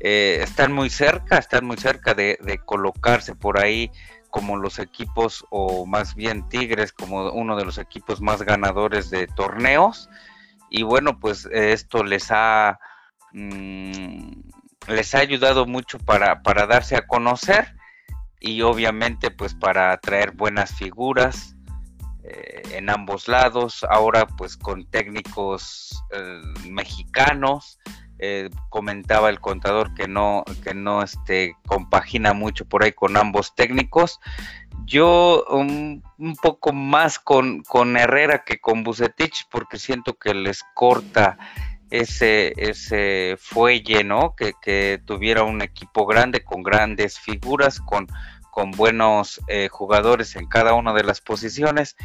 Eh, 0.00 0.40
están 0.42 0.72
muy 0.72 0.88
cerca, 0.88 1.36
están 1.36 1.66
muy 1.66 1.76
cerca 1.76 2.14
de, 2.14 2.38
colocarse 2.64 3.34
por 3.34 3.62
ahí 3.62 3.90
como 4.30 4.56
los 4.56 4.78
equipos, 4.78 5.44
o 5.50 5.86
más 5.86 6.14
bien 6.14 6.48
Tigres, 6.48 6.92
como 6.92 7.30
uno 7.30 7.56
de 7.56 7.64
los 7.64 7.78
equipos 7.78 8.20
más 8.20 8.42
ganadores 8.42 9.10
de 9.10 9.26
torneos. 9.26 10.08
Y 10.70 10.82
bueno, 10.82 11.18
pues 11.18 11.46
esto 11.52 12.04
les 12.04 12.28
ha, 12.30 12.78
mm, 13.32 14.30
les 14.88 15.14
ha 15.14 15.18
ayudado 15.18 15.66
mucho 15.66 15.98
para, 15.98 16.42
para 16.42 16.66
darse 16.66 16.96
a 16.96 17.06
conocer 17.06 17.74
y 18.40 18.62
obviamente 18.62 19.30
pues 19.30 19.54
para 19.54 19.96
traer 19.98 20.32
buenas 20.32 20.74
figuras, 20.74 21.56
eh, 22.22 22.62
en 22.72 22.90
ambos 22.90 23.28
lados, 23.28 23.84
ahora 23.88 24.26
pues 24.26 24.56
con 24.56 24.86
técnicos 24.86 26.02
eh, 26.12 26.40
mexicanos. 26.68 27.78
Eh, 28.22 28.50
comentaba 28.68 29.30
el 29.30 29.40
contador 29.40 29.94
que 29.94 30.06
no, 30.06 30.44
que 30.62 30.74
no 30.74 31.02
este, 31.02 31.56
compagina 31.66 32.34
mucho 32.34 32.66
por 32.66 32.84
ahí 32.84 32.92
con 32.92 33.16
ambos 33.16 33.54
técnicos. 33.54 34.20
Yo 34.84 35.46
un, 35.48 36.02
poco 36.42 36.74
más 36.74 37.18
con, 37.18 37.62
con, 37.62 37.96
Herrera 37.96 38.44
que 38.44 38.60
con 38.60 38.82
Bucetich, 38.82 39.48
porque 39.50 39.78
siento 39.78 40.18
que 40.18 40.34
les 40.34 40.62
corta 40.74 41.38
ese, 41.88 42.52
ese 42.58 43.36
fuelle, 43.38 44.04
¿no? 44.04 44.34
Que, 44.36 44.52
que 44.60 45.00
tuviera 45.06 45.42
un 45.42 45.62
equipo 45.62 46.04
grande, 46.04 46.44
con 46.44 46.62
grandes 46.62 47.18
figuras, 47.18 47.80
con, 47.80 48.06
con 48.50 48.70
buenos 48.72 49.40
eh, 49.48 49.68
jugadores 49.70 50.36
en 50.36 50.46
cada 50.46 50.74
una 50.74 50.92
de 50.92 51.04
las 51.04 51.22
posiciones, 51.22 51.96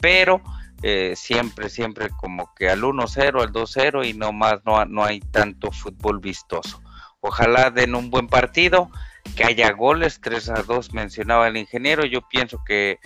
pero 0.00 0.40
eh, 0.82 1.14
siempre, 1.16 1.68
siempre 1.68 2.10
como 2.10 2.54
que 2.54 2.68
al 2.68 2.82
1-0, 2.82 3.42
al 3.42 3.52
2-0 3.52 4.08
y 4.08 4.14
no 4.14 4.32
más, 4.32 4.60
no, 4.64 4.84
no 4.84 5.04
hay 5.04 5.20
tanto 5.20 5.70
fútbol 5.72 6.20
vistoso. 6.20 6.82
Ojalá 7.20 7.70
den 7.70 7.94
un 7.94 8.10
buen 8.10 8.28
partido, 8.28 8.90
que 9.36 9.44
haya 9.44 9.72
goles, 9.72 10.20
3 10.20 10.50
a 10.50 10.62
2 10.62 10.94
mencionaba 10.94 11.48
el 11.48 11.56
ingeniero, 11.56 12.04
yo 12.04 12.20
pienso 12.28 12.62
que 12.64 12.98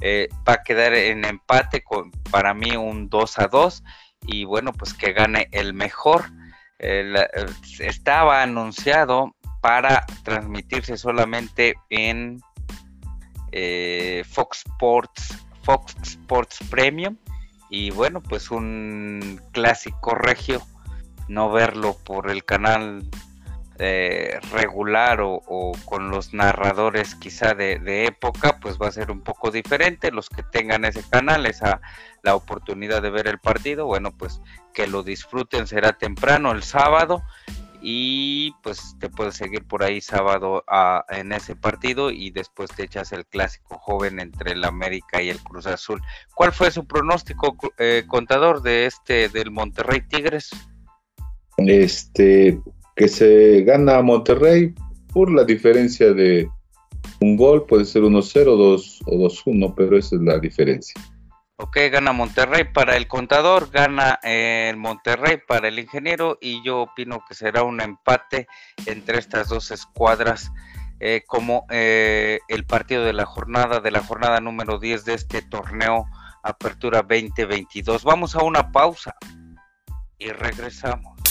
eh, 0.00 0.28
va 0.48 0.54
a 0.54 0.62
quedar 0.62 0.94
en 0.94 1.24
empate 1.24 1.82
con 1.82 2.10
para 2.30 2.54
mí 2.54 2.76
un 2.76 3.08
2 3.08 3.38
a 3.38 3.48
2 3.48 3.82
y 4.26 4.44
bueno, 4.44 4.72
pues 4.72 4.94
que 4.94 5.12
gane 5.12 5.48
el 5.52 5.74
mejor. 5.74 6.24
estaba 6.78 8.42
anunciado 8.42 9.34
para 9.62 10.04
transmitirse 10.22 10.96
solamente 10.96 11.74
en 11.90 12.38
eh, 13.52 14.22
Fox 14.28 14.58
Sports, 14.66 15.45
Fox 15.66 15.96
Sports 16.02 16.60
Premium 16.70 17.16
y 17.68 17.90
bueno, 17.90 18.22
pues 18.22 18.52
un 18.52 19.40
clásico 19.50 20.14
regio, 20.14 20.62
no 21.26 21.50
verlo 21.50 21.96
por 22.04 22.30
el 22.30 22.44
canal 22.44 23.02
eh, 23.80 24.38
regular 24.52 25.20
o, 25.20 25.72
con 25.84 26.08
los 26.10 26.32
narradores 26.32 27.16
quizá 27.16 27.54
de, 27.54 28.04
época, 28.06 28.60
pues 28.60 28.78
va 28.80 28.86
a 28.86 28.92
ser 28.92 29.10
un 29.10 29.22
poco 29.22 29.50
diferente. 29.50 30.12
Los 30.12 30.28
que 30.28 30.44
tengan 30.44 30.84
ese 30.84 31.02
canal, 31.10 31.46
esa 31.46 31.80
la 32.22 32.36
oportunidad 32.36 33.02
de 33.02 33.10
ver 33.10 33.26
el 33.26 33.40
partido, 33.40 33.86
bueno, 33.86 34.12
pues 34.12 34.40
que 34.72 34.86
lo 34.86 35.02
disfruten, 35.02 35.66
será 35.66 35.94
temprano 35.94 36.52
el 36.52 36.62
sábado 36.62 37.24
y 37.88 38.50
pues 38.64 38.96
te 38.98 39.08
puedes 39.08 39.36
seguir 39.36 39.64
por 39.64 39.84
ahí 39.84 40.00
sábado 40.00 40.64
a, 40.66 41.04
en 41.08 41.30
ese 41.30 41.54
partido 41.54 42.10
y 42.10 42.32
después 42.32 42.68
te 42.74 42.82
echas 42.82 43.12
el 43.12 43.24
clásico 43.24 43.78
joven 43.78 44.18
entre 44.18 44.54
el 44.54 44.64
América 44.64 45.22
y 45.22 45.28
el 45.28 45.38
Cruz 45.38 45.68
Azul. 45.68 46.00
¿Cuál 46.34 46.50
fue 46.50 46.72
su 46.72 46.84
pronóstico 46.84 47.56
eh, 47.78 48.02
contador 48.08 48.60
de 48.60 48.86
este 48.86 49.28
del 49.28 49.52
Monterrey 49.52 50.00
Tigres? 50.08 50.50
Este 51.58 52.60
que 52.96 53.06
se 53.06 53.62
gana 53.62 54.02
Monterrey 54.02 54.74
por 55.12 55.30
la 55.30 55.44
diferencia 55.44 56.12
de 56.12 56.50
un 57.20 57.36
gol, 57.36 57.66
puede 57.66 57.84
ser 57.84 58.02
1-0, 58.02 58.44
2 58.44 59.02
o 59.06 59.12
2-1, 59.12 59.74
pero 59.76 59.96
esa 59.96 60.16
es 60.16 60.22
la 60.22 60.40
diferencia. 60.40 61.00
Ok, 61.58 61.78
gana 61.90 62.12
Monterrey 62.12 62.64
para 62.64 62.96
el 62.96 63.08
contador, 63.08 63.70
gana 63.70 64.20
eh, 64.22 64.68
el 64.68 64.76
Monterrey 64.76 65.38
para 65.38 65.68
el 65.68 65.78
ingeniero 65.78 66.36
y 66.38 66.62
yo 66.62 66.82
opino 66.82 67.24
que 67.26 67.34
será 67.34 67.62
un 67.62 67.80
empate 67.80 68.46
entre 68.84 69.18
estas 69.18 69.48
dos 69.48 69.70
escuadras 69.70 70.52
eh, 71.00 71.22
como 71.26 71.64
eh, 71.70 72.40
el 72.48 72.66
partido 72.66 73.04
de 73.04 73.14
la 73.14 73.24
jornada, 73.24 73.80
de 73.80 73.90
la 73.90 74.02
jornada 74.02 74.38
número 74.40 74.78
10 74.78 75.06
de 75.06 75.14
este 75.14 75.40
torneo 75.40 76.04
Apertura 76.42 77.00
2022. 77.00 78.04
Vamos 78.04 78.36
a 78.36 78.42
una 78.42 78.70
pausa 78.70 79.14
y 80.18 80.28
regresamos. 80.32 81.25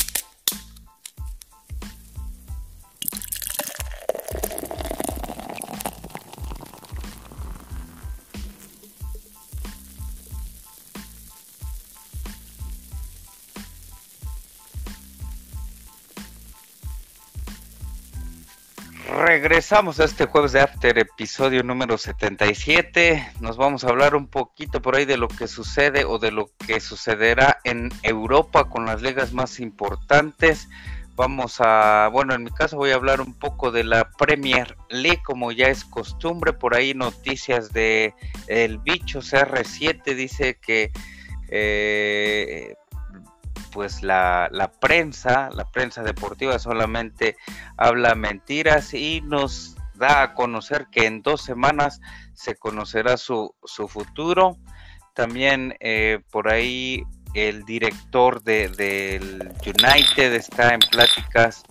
Regresamos 19.38 20.00
a 20.00 20.06
este 20.06 20.28
jueves 20.28 20.54
de 20.54 20.62
After, 20.62 20.98
episodio 20.98 21.62
número 21.62 21.98
77. 21.98 23.34
Nos 23.42 23.58
vamos 23.58 23.84
a 23.84 23.90
hablar 23.90 24.16
un 24.16 24.28
poquito 24.28 24.82
por 24.82 24.96
ahí 24.96 25.04
de 25.04 25.18
lo 25.18 25.28
que 25.28 25.50
sucede 25.50 26.06
o 26.06 26.20
de 26.20 26.32
lo 26.32 26.50
que 26.66 26.80
sucederá 26.80 27.60
en 27.66 27.92
Europa 28.02 28.70
con 28.70 28.86
las 28.86 29.02
ligas 29.02 29.34
más 29.34 29.60
importantes. 29.60 30.70
Vamos 31.18 31.58
a, 31.60 32.08
bueno, 32.14 32.34
en 32.34 32.46
mi 32.46 32.50
caso 32.50 32.78
voy 32.78 32.92
a 32.92 32.96
hablar 32.96 33.20
un 33.20 33.34
poco 33.34 33.72
de 33.72 33.84
la 33.84 34.10
Premier 34.10 34.78
League, 34.90 35.22
como 35.26 35.52
ya 35.52 35.68
es 35.68 35.84
costumbre. 35.84 36.54
Por 36.54 36.74
ahí 36.74 36.94
noticias 36.94 37.74
de 37.74 38.14
el 38.48 38.78
bicho 38.78 39.20
CR7 39.20 40.16
dice 40.16 40.58
que 40.62 40.94
eh, 41.50 42.76
pues 43.76 44.04
la, 44.04 44.72
prensa, 44.80 45.50
la 45.52 45.66
prensa 45.66 46.02
deportiva 46.02 46.58
solamente 46.60 47.36
habla 47.76 48.16
mentiras 48.16 48.94
y 48.94 49.20
nos 49.20 49.76
da 49.96 50.22
a 50.22 50.34
conocer 50.34 50.88
que 50.90 51.06
en 51.06 51.22
dos 51.22 51.42
semanas 51.42 52.00
se 52.34 52.56
conocerá 52.56 53.18
su, 53.18 53.54
su 53.66 53.90
futuro. 53.90 54.56
También 55.14 55.76
eh, 55.82 56.22
por 56.32 56.48
ahí 56.48 57.04
el 57.34 57.66
director 57.66 58.42
del 58.42 59.54
United 59.66 60.34
está 60.34 60.74
en 60.74 60.80
pláticas 60.80 61.64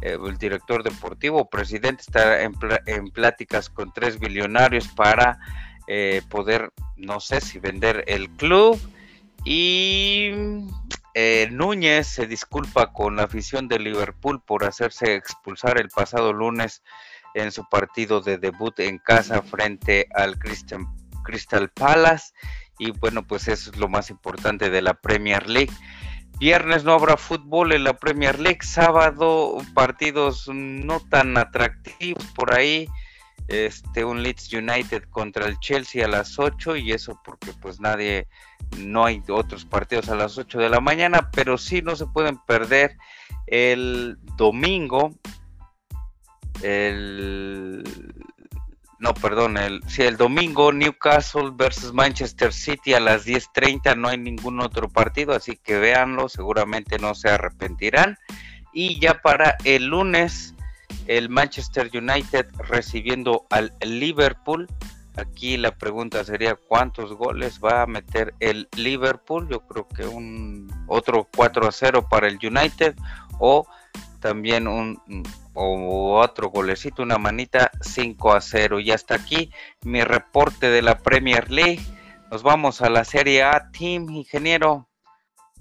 eh, 0.00 0.16
el 0.26 0.38
director 0.38 0.82
deportivo, 0.82 1.50
presidente, 1.50 2.00
está 2.00 2.44
en, 2.44 2.54
en 2.86 3.10
pláticas 3.10 3.68
con 3.68 3.92
tres 3.92 4.18
billonarios 4.18 4.88
para 4.88 5.38
eh, 5.86 6.22
poder, 6.30 6.72
no 6.96 7.20
sé 7.20 7.42
si 7.42 7.58
vender 7.58 8.04
el 8.06 8.30
club. 8.30 8.80
Y 9.44 10.30
eh, 11.14 11.48
Núñez 11.50 12.06
se 12.06 12.26
disculpa 12.26 12.92
con 12.92 13.16
la 13.16 13.24
afición 13.24 13.68
de 13.68 13.78
Liverpool 13.78 14.42
por 14.42 14.64
hacerse 14.64 15.14
expulsar 15.14 15.78
el 15.78 15.88
pasado 15.88 16.32
lunes 16.32 16.82
en 17.34 17.52
su 17.52 17.68
partido 17.68 18.20
de 18.20 18.38
debut 18.38 18.78
en 18.80 18.98
casa 18.98 19.42
frente 19.42 20.08
al 20.14 20.38
Crystal 20.38 21.70
Palace. 21.70 22.32
Y 22.78 22.90
bueno, 22.92 23.26
pues 23.26 23.48
eso 23.48 23.70
es 23.70 23.76
lo 23.76 23.88
más 23.88 24.10
importante 24.10 24.70
de 24.70 24.82
la 24.82 24.94
Premier 24.94 25.48
League. 25.48 25.72
Viernes 26.38 26.82
no 26.84 26.92
habrá 26.94 27.16
fútbol 27.16 27.72
en 27.72 27.84
la 27.84 27.96
Premier 27.96 28.40
League. 28.40 28.62
Sábado 28.62 29.58
partidos 29.74 30.48
no 30.52 31.00
tan 31.00 31.36
atractivos 31.36 32.24
por 32.34 32.54
ahí 32.54 32.88
este 33.48 34.04
un 34.04 34.22
Leeds 34.22 34.52
United 34.52 35.04
contra 35.10 35.46
el 35.46 35.58
Chelsea 35.58 36.04
a 36.04 36.08
las 36.08 36.38
8 36.38 36.76
y 36.76 36.92
eso 36.92 37.20
porque 37.24 37.52
pues 37.60 37.80
nadie 37.80 38.28
no 38.78 39.04
hay 39.04 39.22
otros 39.28 39.64
partidos 39.64 40.08
a 40.08 40.16
las 40.16 40.38
8 40.38 40.58
de 40.58 40.70
la 40.70 40.80
mañana, 40.80 41.30
pero 41.32 41.58
sí 41.58 41.82
no 41.82 41.96
se 41.96 42.06
pueden 42.06 42.38
perder 42.46 42.96
el 43.46 44.16
domingo 44.36 45.12
el 46.62 47.82
no, 49.02 49.14
perdón, 49.14 49.56
el 49.56 49.82
sí, 49.88 50.02
el 50.02 50.16
domingo 50.16 50.72
Newcastle 50.72 51.50
versus 51.52 51.92
Manchester 51.92 52.52
City 52.52 52.94
a 52.94 53.00
las 53.00 53.26
10:30 53.26 53.96
no 53.96 54.06
hay 54.08 54.16
ningún 54.16 54.60
otro 54.60 54.88
partido, 54.88 55.34
así 55.34 55.56
que 55.56 55.76
véanlo, 55.76 56.28
seguramente 56.28 57.00
no 57.00 57.16
se 57.16 57.28
arrepentirán. 57.28 58.16
Y 58.72 59.00
ya 59.00 59.20
para 59.20 59.56
el 59.64 59.86
lunes 59.86 60.54
el 61.06 61.28
Manchester 61.28 61.90
United 61.92 62.46
recibiendo 62.58 63.46
al 63.50 63.72
Liverpool. 63.80 64.68
Aquí 65.16 65.56
la 65.58 65.72
pregunta 65.72 66.24
sería 66.24 66.54
cuántos 66.54 67.12
goles 67.12 67.60
va 67.62 67.82
a 67.82 67.86
meter 67.86 68.34
el 68.40 68.68
Liverpool. 68.76 69.48
Yo 69.50 69.60
creo 69.66 69.86
que 69.88 70.06
un 70.06 70.68
otro 70.86 71.28
4 71.36 71.68
a 71.68 71.72
0 71.72 72.06
para 72.08 72.28
el 72.28 72.38
United 72.42 72.94
o 73.38 73.66
también 74.20 74.68
un 74.68 74.98
o 75.54 76.18
otro 76.18 76.48
golecito, 76.48 77.02
una 77.02 77.18
manita 77.18 77.70
5 77.80 78.32
a 78.32 78.40
0. 78.40 78.80
Y 78.80 78.90
hasta 78.90 79.16
aquí 79.16 79.50
mi 79.82 80.02
reporte 80.02 80.70
de 80.70 80.82
la 80.82 80.98
Premier 80.98 81.50
League. 81.50 81.82
Nos 82.30 82.42
vamos 82.42 82.80
a 82.80 82.88
la 82.88 83.04
Serie 83.04 83.42
A, 83.42 83.70
Team 83.70 84.08
Ingeniero. 84.10 84.88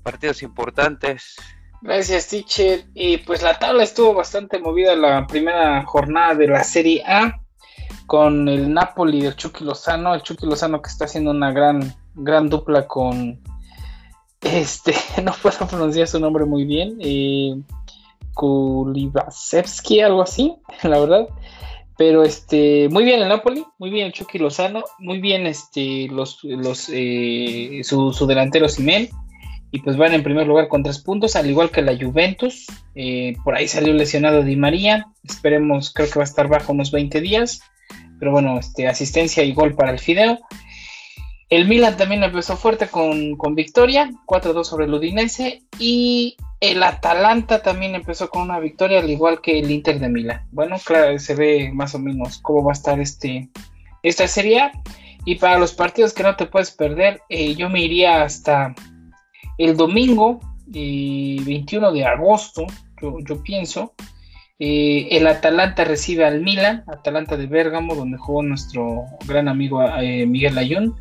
Partidos 0.03 0.41
importantes. 0.43 1.35
Gracias, 1.81 2.27
teacher. 2.27 2.85
Y 2.93 3.17
pues 3.17 3.41
la 3.41 3.57
tabla 3.57 3.83
estuvo 3.83 4.13
bastante 4.13 4.59
movida 4.59 4.95
la 4.95 5.25
primera 5.25 5.83
jornada 5.85 6.35
de 6.35 6.47
la 6.47 6.63
Serie 6.63 7.03
A 7.05 7.41
con 8.05 8.47
el 8.47 8.71
Napoli 8.71 9.21
del 9.21 9.35
Chucky 9.35 9.63
Lozano, 9.63 10.13
el 10.13 10.21
Chucky 10.21 10.45
Lozano 10.45 10.81
que 10.81 10.89
está 10.89 11.05
haciendo 11.05 11.31
una 11.31 11.51
gran, 11.51 11.95
gran 12.13 12.49
dupla 12.49 12.87
con 12.87 13.41
este, 14.41 14.93
no 15.23 15.33
puedo 15.41 15.67
pronunciar 15.67 16.07
su 16.07 16.19
nombre 16.19 16.45
muy 16.45 16.65
bien, 16.65 16.97
eh, 16.99 17.55
Kulibasevsky, 18.33 20.01
algo 20.01 20.21
así, 20.21 20.55
la 20.83 20.99
verdad. 20.99 21.27
Pero 21.97 22.23
este, 22.23 22.89
muy 22.89 23.03
bien 23.03 23.21
el 23.21 23.29
Napoli, 23.29 23.65
muy 23.77 23.89
bien 23.89 24.07
el 24.07 24.13
Chucky 24.13 24.39
Lozano, 24.39 24.83
muy 24.99 25.19
bien 25.19 25.45
este, 25.47 26.07
los, 26.09 26.43
los, 26.43 26.89
eh, 26.91 27.81
su, 27.83 28.13
su 28.13 28.27
delantero 28.27 28.67
Simel 28.69 29.09
y 29.71 29.79
pues 29.79 29.97
van 29.97 30.13
en 30.13 30.23
primer 30.23 30.47
lugar 30.47 30.67
con 30.67 30.83
tres 30.83 30.99
puntos, 30.99 31.35
al 31.35 31.49
igual 31.49 31.71
que 31.71 31.81
la 31.81 31.97
Juventus. 31.97 32.67
Eh, 32.93 33.35
por 33.43 33.55
ahí 33.55 33.67
salió 33.67 33.93
lesionado 33.93 34.43
Di 34.43 34.57
María, 34.57 35.07
esperemos, 35.23 35.93
creo 35.93 36.09
que 36.09 36.19
va 36.19 36.23
a 36.23 36.25
estar 36.25 36.47
bajo 36.47 36.73
unos 36.73 36.91
20 36.91 37.21
días, 37.21 37.61
pero 38.19 38.31
bueno, 38.31 38.59
este, 38.59 38.87
asistencia 38.87 39.43
y 39.43 39.53
gol 39.53 39.75
para 39.75 39.91
el 39.91 39.99
Fideo. 39.99 40.39
El 41.49 41.67
Milan 41.67 41.97
también 41.97 42.23
empezó 42.23 42.55
fuerte 42.55 42.87
con, 42.87 43.35
con 43.35 43.55
victoria, 43.55 44.09
4-2 44.25 44.63
sobre 44.63 44.85
el 44.85 44.93
Udinese, 44.93 45.63
y 45.79 46.35
el 46.61 46.83
Atalanta 46.83 47.61
también 47.61 47.95
empezó 47.95 48.29
con 48.29 48.43
una 48.43 48.59
victoria, 48.59 48.99
al 48.99 49.09
igual 49.09 49.41
que 49.41 49.59
el 49.59 49.71
Inter 49.71 49.99
de 49.99 50.09
Milán. 50.09 50.47
Bueno, 50.51 50.77
claro, 50.83 51.17
se 51.17 51.35
ve 51.35 51.71
más 51.73 51.95
o 51.95 51.99
menos 51.99 52.37
cómo 52.37 52.63
va 52.63 52.71
a 52.71 52.73
estar 52.73 52.99
este, 52.99 53.49
esta 54.03 54.27
serie. 54.27 54.71
Y 55.25 55.35
para 55.35 55.59
los 55.59 55.73
partidos 55.73 56.13
que 56.13 56.23
no 56.23 56.35
te 56.35 56.45
puedes 56.45 56.71
perder, 56.71 57.21
eh, 57.29 57.55
yo 57.55 57.69
me 57.69 57.81
iría 57.81 58.23
hasta 58.23 58.73
el 59.61 59.77
domingo 59.77 60.39
21 60.65 61.89
eh, 61.89 61.93
de 61.93 62.05
agosto, 62.05 62.65
yo, 62.99 63.43
pienso, 63.43 63.93
eh, 64.57 65.07
el 65.11 65.27
Atalanta 65.27 65.83
recibe 65.83 66.25
al 66.25 66.41
Milan, 66.41 66.83
Atalanta 66.87 67.37
de 67.37 67.45
Bérgamo, 67.47 67.95
donde 67.95 68.17
jugó 68.17 68.41
nuestro 68.41 69.05
gran 69.27 69.47
amigo 69.47 69.83
eh, 69.83 70.25
Miguel 70.25 70.57
Ayun. 70.57 70.95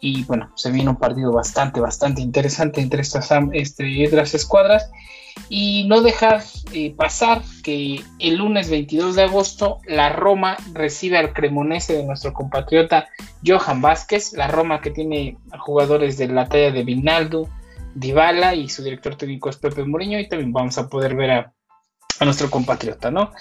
Y 0.00 0.24
bueno, 0.24 0.50
se 0.54 0.70
viene 0.70 0.90
un 0.90 0.96
partido 0.96 1.32
bastante, 1.32 1.80
bastante 1.80 2.20
interesante 2.20 2.80
entre 2.80 3.00
estas, 3.00 3.30
este, 3.52 4.04
escuadras. 4.36 4.90
Y 5.48 5.84
no 5.88 6.02
dejar 6.02 6.42
pasar 6.96 7.42
que 7.62 8.00
el 8.18 8.36
lunes 8.36 8.70
22 8.70 9.16
de 9.16 9.22
agosto 9.22 9.78
la 9.86 10.10
Roma 10.10 10.56
recibe 10.72 11.18
al 11.18 11.32
Cremonese 11.32 11.96
de 11.96 12.04
nuestro 12.04 12.32
compatriota 12.32 13.08
Johan 13.44 13.80
Vázquez. 13.80 14.34
La 14.34 14.46
Roma 14.46 14.80
que 14.80 14.90
tiene 14.90 15.38
jugadores 15.58 16.18
de 16.18 16.28
la 16.28 16.46
talla 16.46 16.70
de 16.70 16.84
Vinaldo, 16.84 17.48
Dybala 17.94 18.54
y 18.54 18.68
su 18.68 18.82
director 18.82 19.16
técnico 19.16 19.48
es 19.48 19.56
Pepe 19.56 19.84
Mourinho 19.84 20.18
y 20.18 20.28
también 20.28 20.52
vamos 20.52 20.76
a 20.78 20.88
poder 20.88 21.14
ver 21.14 21.30
a, 21.30 21.54
nuestro 22.20 22.50
compatriota, 22.50 23.10
¿no? 23.10 23.32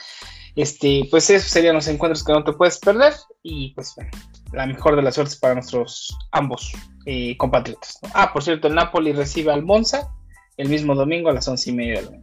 Este, 0.55 1.07
pues 1.09 1.29
esos 1.29 1.49
serían 1.49 1.75
los 1.75 1.87
encuentros 1.87 2.23
que 2.23 2.33
no 2.33 2.43
te 2.43 2.53
puedes 2.53 2.77
perder 2.79 3.13
y 3.41 3.73
pues 3.73 3.93
bueno, 3.95 4.11
la 4.51 4.65
mejor 4.65 4.95
de 4.95 5.01
las 5.01 5.15
suertes 5.15 5.37
para 5.37 5.55
nuestros 5.55 6.15
ambos 6.31 6.73
eh, 7.05 7.35
compatriotas. 7.37 7.99
Ah, 8.13 8.31
por 8.33 8.43
cierto, 8.43 8.67
el 8.67 8.75
Napoli 8.75 9.13
recibe 9.13 9.51
al 9.51 9.63
Monza 9.63 10.09
el 10.57 10.69
mismo 10.69 10.95
domingo 10.95 11.29
a 11.29 11.33
las 11.33 11.47
once 11.47 11.69
y 11.69 11.73
media 11.73 12.01
del 12.01 12.21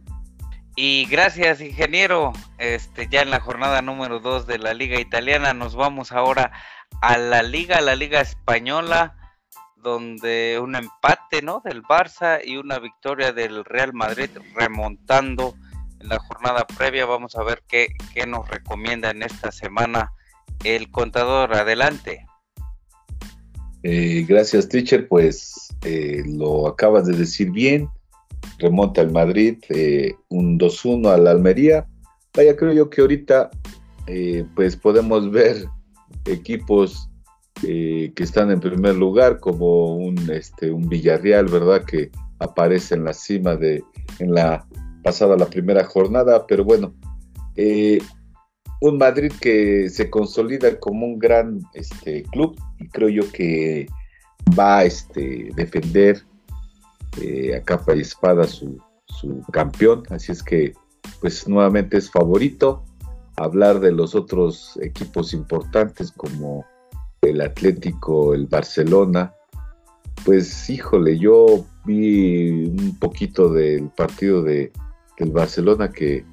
Y 0.75 1.05
gracias, 1.05 1.61
ingeniero. 1.61 2.31
Este, 2.57 3.07
ya 3.09 3.21
en 3.21 3.31
la 3.31 3.41
jornada 3.41 3.81
número 3.81 4.19
2 4.19 4.47
de 4.47 4.59
la 4.59 4.73
Liga 4.73 4.99
Italiana, 4.99 5.53
nos 5.53 5.75
vamos 5.75 6.11
ahora 6.11 6.51
a 7.01 7.17
la 7.17 7.43
Liga, 7.43 7.81
la 7.81 7.95
Liga 7.95 8.21
Española 8.21 9.17
donde 9.81 10.59
un 10.61 10.75
empate 10.75 11.41
¿no? 11.41 11.61
del 11.63 11.83
Barça 11.83 12.39
y 12.43 12.57
una 12.57 12.79
victoria 12.79 13.33
del 13.33 13.65
Real 13.65 13.93
Madrid 13.93 14.29
remontando 14.55 15.55
en 15.99 16.09
la 16.09 16.19
jornada 16.19 16.65
previa. 16.65 17.05
Vamos 17.05 17.35
a 17.35 17.43
ver 17.43 17.63
qué, 17.67 17.87
nos 18.27 18.47
recomienda 18.49 19.11
en 19.11 19.23
esta 19.23 19.51
semana 19.51 20.11
el 20.63 20.89
contador. 20.91 21.53
Adelante. 21.53 22.25
Eh, 23.83 24.25
gracias, 24.27 24.69
teacher. 24.69 25.07
Pues 25.07 25.69
eh, 25.83 26.23
lo 26.25 26.67
acabas 26.67 27.07
de 27.07 27.15
decir 27.15 27.51
bien. 27.51 27.89
Remonta 28.57 29.01
el 29.01 29.11
Madrid 29.11 29.57
eh, 29.69 30.15
un 30.29 30.59
2-1 30.59 31.13
a 31.13 31.17
la 31.17 31.31
Almería. 31.31 31.87
Vaya, 32.35 32.55
creo 32.55 32.73
yo 32.73 32.89
que 32.89 33.01
ahorita 33.01 33.49
pues 34.55 34.75
podemos 34.75 35.31
ver 35.31 35.67
equipos 36.25 37.10
eh, 37.63 38.11
que 38.15 38.23
están 38.23 38.51
en 38.51 38.59
primer 38.59 38.95
lugar, 38.95 39.39
como 39.39 39.95
un, 39.95 40.17
este, 40.31 40.71
un 40.71 40.89
Villarreal, 40.89 41.45
¿verdad? 41.45 41.83
Que 41.85 42.11
aparece 42.39 42.95
en 42.95 43.03
la 43.03 43.13
cima 43.13 43.55
de, 43.55 43.83
en 44.19 44.33
la 44.33 44.65
pasada 45.03 45.37
la 45.37 45.45
primera 45.45 45.83
jornada, 45.83 46.45
pero 46.47 46.63
bueno, 46.63 46.93
eh, 47.55 47.99
un 48.81 48.97
Madrid 48.97 49.31
que 49.39 49.89
se 49.89 50.09
consolida 50.09 50.79
como 50.79 51.05
un 51.05 51.19
gran 51.19 51.59
este, 51.73 52.23
club 52.23 52.59
y 52.79 52.87
creo 52.87 53.09
yo 53.09 53.31
que 53.31 53.87
va 54.57 54.79
a 54.79 54.85
este, 54.85 55.49
defender 55.55 56.23
eh, 57.21 57.55
a 57.55 57.61
capa 57.61 57.95
y 57.95 58.01
espada 58.01 58.45
su, 58.45 58.81
su 59.05 59.43
campeón, 59.51 60.03
así 60.09 60.31
es 60.31 60.41
que 60.41 60.73
pues 61.19 61.47
nuevamente 61.47 61.97
es 61.97 62.09
favorito. 62.09 62.83
Hablar 63.37 63.79
de 63.79 63.91
los 63.91 64.13
otros 64.13 64.77
equipos 64.81 65.33
importantes 65.33 66.11
como 66.11 66.65
el 67.21 67.41
Atlético, 67.41 68.33
el 68.33 68.47
Barcelona, 68.47 69.33
pues 70.25 70.69
híjole, 70.69 71.17
yo 71.17 71.65
vi 71.85 72.65
un 72.65 72.97
poquito 72.99 73.53
del 73.53 73.89
partido 73.89 74.43
de, 74.43 74.71
del 75.19 75.31
Barcelona 75.31 75.89
que 75.89 76.25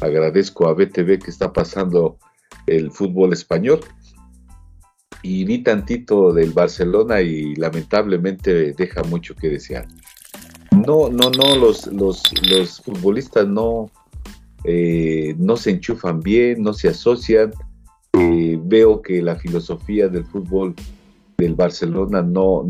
agradezco 0.00 0.66
a 0.66 0.74
BTV 0.74 1.18
que 1.18 1.30
está 1.30 1.52
pasando 1.52 2.18
el 2.66 2.90
fútbol 2.90 3.32
español 3.32 3.80
y 5.22 5.44
vi 5.44 5.58
tantito 5.58 6.32
del 6.32 6.50
Barcelona 6.50 7.20
y 7.20 7.54
lamentablemente 7.54 8.72
deja 8.72 9.04
mucho 9.04 9.36
que 9.36 9.48
desear. 9.48 9.86
No, 10.72 11.08
no, 11.08 11.30
no, 11.30 11.54
los, 11.54 11.86
los, 11.86 12.22
los 12.48 12.80
futbolistas 12.80 13.46
no, 13.46 13.90
eh, 14.64 15.36
no 15.38 15.56
se 15.56 15.70
enchufan 15.70 16.18
bien, 16.20 16.62
no 16.62 16.72
se 16.72 16.88
asocian 16.88 17.52
veo 18.62 19.02
que 19.02 19.22
la 19.22 19.36
filosofía 19.36 20.08
del 20.08 20.24
fútbol 20.24 20.74
del 21.38 21.54
Barcelona 21.54 22.22
no, 22.22 22.64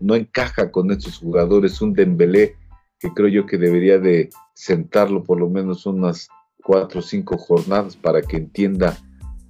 no, 0.00 0.14
encaja 0.14 0.70
con 0.70 0.90
estos 0.90 1.18
jugadores, 1.18 1.80
un 1.80 1.92
Dembélé 1.92 2.56
que 2.98 3.12
creo 3.12 3.28
yo 3.28 3.46
que 3.46 3.58
debería 3.58 3.98
de 3.98 4.30
sentarlo 4.54 5.22
por 5.22 5.38
lo 5.38 5.48
menos 5.48 5.86
unas 5.86 6.28
cuatro 6.64 6.98
o 7.00 7.02
cinco 7.02 7.38
jornadas 7.38 7.96
para 7.96 8.20
que 8.22 8.38
entienda 8.38 8.96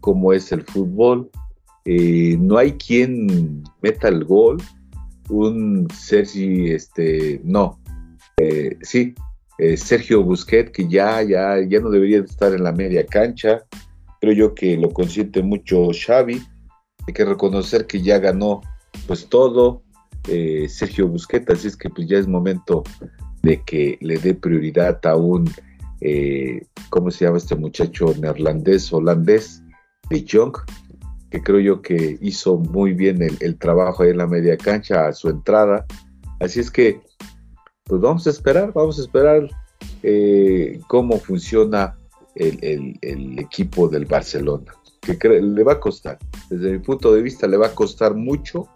cómo 0.01 0.33
es 0.33 0.53
el 0.53 0.63
fútbol. 0.63 1.31
Eh, 1.87 2.37
no 2.39 2.59
hay 2.59 2.73
quien 2.73 3.65
meta 3.81 4.09
el 4.09 4.25
gol. 4.25 4.59
Un 5.31 5.89
Sergi, 5.95 6.71
este, 6.71 7.41
no, 7.45 7.79
eh, 8.39 8.77
sí, 8.83 9.15
eh, 9.59 9.77
Sergio 9.77 10.23
Busquet, 10.23 10.71
que 10.71 10.89
ya, 10.89 11.23
ya, 11.23 11.61
ya 11.61 11.81
no 11.81 11.91
debería 11.91 12.21
estar 12.21 12.55
en 12.55 12.63
la 12.63 12.73
media 12.73 13.05
cancha. 13.05 13.65
Creo 14.21 14.35
yo 14.35 14.55
que 14.55 14.77
lo 14.77 14.91
consiente 14.91 15.43
mucho 15.43 15.89
Xavi. 15.93 16.43
Hay 17.07 17.15
que 17.15 17.25
reconocer 17.25 17.87
que 17.87 18.03
ya 18.03 18.19
ganó 18.19 18.61
pues 19.07 19.27
todo 19.29 19.83
Sergio 20.69 21.09
Busquet, 21.09 21.49
así 21.51 21.69
es 21.69 21.77
que 21.77 21.89
pues 21.89 22.07
ya 22.07 22.19
es 22.19 22.29
momento 22.29 22.83
de 23.43 23.63
que 23.63 23.97
le 24.03 24.19
dé 24.19 24.35
prioridad 24.35 25.01
a 25.07 25.17
un, 25.17 25.51
¿cómo 26.91 27.11
se 27.11 27.25
llama 27.25 27.39
este 27.39 27.55
muchacho 27.55 28.13
neerlandés, 28.21 28.93
holandés? 28.93 29.63
de 30.11 30.25
Jong, 30.31 30.57
que 31.31 31.43
creo 31.43 31.61
yo 31.61 31.83
que 31.83 32.19
hizo 32.21 32.57
muy 32.57 32.93
bien 32.93 33.23
el, 33.23 33.59
trabajo 33.59 34.03
ahí 34.03 34.11
en 34.11 34.19
la 34.19 34.27
media 34.27 34.57
cancha 34.57 35.07
a 35.07 35.13
su 35.13 35.29
entrada. 35.29 35.85
Así 36.41 36.61
es 36.61 36.71
que, 36.71 37.01
pues 37.85 38.01
vamos 38.01 38.27
a 38.27 38.31
esperar, 38.31 38.73
vamos 38.73 38.99
a 38.99 39.03
esperar 39.03 39.49
eh, 40.03 40.81
cómo 40.89 41.19
funciona 41.19 41.98
el, 42.39 43.39
equipo 43.39 43.89
del 43.89 44.07
Barcelona, 44.07 44.73
que 45.01 45.29
le 45.29 45.63
va 45.63 45.75
a 45.75 45.81
costar, 45.81 46.19
desde 46.51 46.73
mi 46.73 46.79
punto 46.79 47.13
de 47.13 47.23
vista 47.23 47.47
le 47.47 47.57
va 47.57 47.69
a 47.69 47.75
costar 47.75 48.15
mucho 48.15 48.69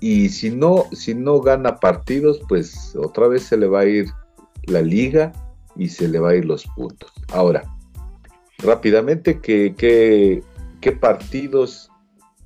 y 0.00 0.30
si 0.30 0.50
no, 0.50 0.86
si 0.92 1.14
no 1.14 1.40
gana 1.40 1.76
partidos, 1.76 2.40
pues 2.48 2.96
otra 2.96 3.28
vez 3.28 3.42
se 3.42 3.56
le 3.56 3.66
va 3.66 3.80
a 3.80 3.86
ir 3.86 4.06
la 4.64 4.80
liga 4.80 5.32
y 5.76 5.88
se 5.88 6.08
le 6.08 6.18
va 6.18 6.30
a 6.30 6.36
ir 6.36 6.44
los 6.44 6.66
puntos. 6.66 7.12
Ahora, 7.32 7.64
rápidamente, 8.58 9.40
que, 9.40 9.74
que 9.76 10.42
qué 10.80 10.92
partidos 10.92 11.90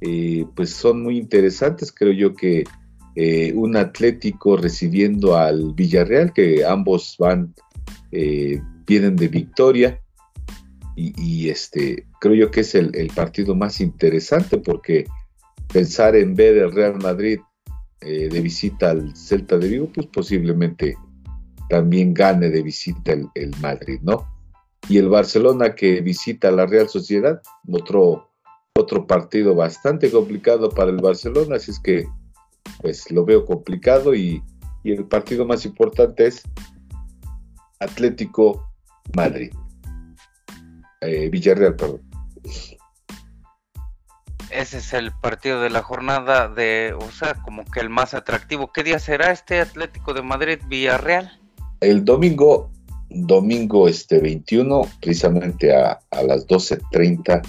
eh, 0.00 0.44
pues 0.54 0.70
son 0.70 1.02
muy 1.02 1.16
interesantes. 1.16 1.92
Creo 1.92 2.12
yo 2.12 2.34
que 2.34 2.64
eh, 3.16 3.52
un 3.54 3.76
Atlético 3.76 4.56
recibiendo 4.56 5.36
al 5.36 5.72
Villarreal, 5.74 6.32
que 6.32 6.64
ambos 6.64 7.16
van, 7.18 7.54
eh, 8.12 8.60
vienen 8.86 9.16
de 9.16 9.28
victoria. 9.28 10.00
Y, 10.96 11.48
este, 11.48 12.06
creo 12.20 12.34
yo 12.34 12.50
que 12.50 12.60
es 12.60 12.74
el, 12.74 13.10
partido 13.14 13.54
más 13.54 13.80
interesante 13.80 14.58
porque 14.58 15.06
pensar 15.72 16.14
en 16.14 16.34
ver 16.34 16.56
el 16.56 16.72
Real 16.72 16.96
Madrid 17.02 17.40
de 18.00 18.40
visita 18.40 18.90
al 18.90 19.16
Celta 19.16 19.56
de 19.56 19.68
Vigo, 19.68 19.88
pues 19.92 20.06
posiblemente 20.06 20.96
también 21.68 22.12
gane 22.14 22.50
de 22.50 22.62
visita 22.62 23.12
el, 23.12 23.28
el 23.34 23.50
Madrid, 23.60 23.98
¿no? 24.02 24.34
y 24.88 24.98
el 24.98 25.08
Barcelona 25.08 25.74
que 25.74 26.00
visita 26.00 26.50
la 26.50 26.66
Real 26.66 26.88
Sociedad, 26.88 27.40
otro, 27.70 28.30
otro 28.76 29.06
partido 29.06 29.54
bastante 29.54 30.10
complicado 30.10 30.68
para 30.68 30.90
el 30.90 30.98
Barcelona, 30.98 31.56
así 31.56 31.70
es 31.70 31.80
que 31.80 32.06
pues 32.80 33.10
lo 33.10 33.24
veo 33.24 33.44
complicado 33.44 34.14
y, 34.14 34.42
el 34.84 35.06
partido 35.06 35.46
más 35.46 35.64
importante 35.64 36.26
es 36.26 36.42
Atlético 37.80 38.70
Madrid, 39.16 39.50
eh, 41.06 41.28
Villarreal, 41.30 41.76
perdón. 41.76 42.02
Ese 44.50 44.78
es 44.78 44.92
el 44.92 45.10
partido 45.12 45.60
de 45.60 45.70
la 45.70 45.82
jornada 45.82 46.48
de, 46.48 46.94
o 46.96 47.10
sea, 47.10 47.34
como 47.34 47.64
que 47.64 47.80
el 47.80 47.90
más 47.90 48.14
atractivo. 48.14 48.72
¿Qué 48.72 48.84
día 48.84 48.98
será 48.98 49.32
este 49.32 49.60
Atlético 49.60 50.14
de 50.14 50.22
Madrid 50.22 50.58
Villarreal? 50.68 51.40
El 51.80 52.04
domingo 52.04 52.70
domingo 53.14 53.88
este 53.88 54.18
21, 54.18 54.82
precisamente 55.00 55.74
a, 55.74 56.00
a 56.10 56.22
las 56.22 56.46
12.30 56.46 57.42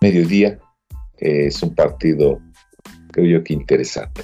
mediodía. 0.00 0.58
es 1.18 1.62
un 1.62 1.74
partido, 1.74 2.40
creo 3.12 3.38
yo 3.38 3.44
que 3.44 3.54
interesante. 3.54 4.22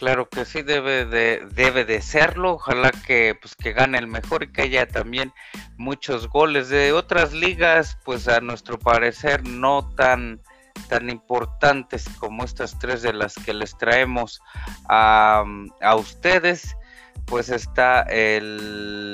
Claro 0.00 0.30
que 0.30 0.46
sí, 0.46 0.62
debe 0.62 1.04
de, 1.04 1.46
debe 1.52 1.84
de 1.84 2.00
serlo. 2.00 2.54
Ojalá 2.54 2.90
que, 2.90 3.36
pues, 3.38 3.54
que 3.54 3.74
gane 3.74 3.98
el 3.98 4.06
mejor 4.06 4.42
y 4.42 4.50
que 4.50 4.62
haya 4.62 4.88
también 4.88 5.30
muchos 5.76 6.26
goles 6.26 6.70
de 6.70 6.94
otras 6.94 7.34
ligas, 7.34 7.98
pues 8.02 8.26
a 8.26 8.40
nuestro 8.40 8.78
parecer 8.78 9.46
no 9.46 9.90
tan, 9.96 10.40
tan 10.88 11.10
importantes 11.10 12.06
como 12.18 12.44
estas 12.44 12.78
tres 12.78 13.02
de 13.02 13.12
las 13.12 13.34
que 13.34 13.52
les 13.52 13.76
traemos 13.76 14.40
a, 14.88 15.44
a 15.82 15.94
ustedes 15.96 16.74
pues 17.26 17.48
está 17.48 18.02
el 18.02 19.10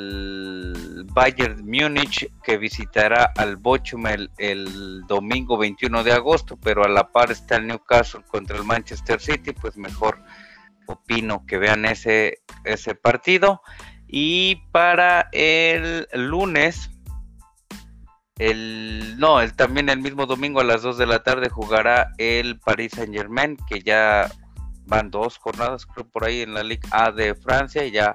Bayern 1.13 1.65
Múnich 1.67 2.33
que 2.43 2.57
visitará 2.57 3.33
al 3.37 3.57
Bochum 3.57 4.07
el, 4.07 5.03
domingo 5.07 5.59
21 5.59 6.03
de 6.03 6.13
agosto, 6.13 6.57
pero 6.57 6.83
a 6.85 6.89
la 6.89 7.13
par 7.13 7.31
está 7.31 7.57
el 7.57 7.67
Newcastle 7.67 8.23
contra 8.27 8.57
el 8.57 8.65
Manchester 8.65 9.21
City, 9.21 9.53
pues 9.53 9.77
mejor 9.77 10.19
opino 10.87 11.45
que 11.47 11.59
vean 11.59 11.85
ese, 11.85 12.39
ese 12.65 12.95
partido. 12.95 13.63
Y 14.09 14.57
para 14.73 15.29
el 15.33 16.07
lunes, 16.13 16.91
el, 18.39 19.19
no, 19.19 19.41
el, 19.41 19.55
también 19.55 19.89
el 19.89 20.01
mismo 20.01 20.27
domingo 20.27 20.61
a 20.61 20.65
las 20.65 20.83
2 20.83 20.99
de 20.99 21.07
la 21.07 21.23
tarde 21.23 21.49
jugará 21.49 22.13
el 22.19 22.59
Paris 22.61 22.93
Saint 22.95 23.15
Germain, 23.15 23.57
que 23.69 23.81
ya 23.81 24.31
van 24.87 25.11
dos 25.11 25.39
jornadas, 25.39 25.87
creo, 25.87 26.09
por 26.09 26.25
ahí 26.25 26.43
en 26.43 26.55
la 26.55 26.63
Liga 26.63 26.89
A 26.93 27.11
de 27.11 27.35
Francia 27.35 27.85
y 27.85 27.91
ya 27.91 28.13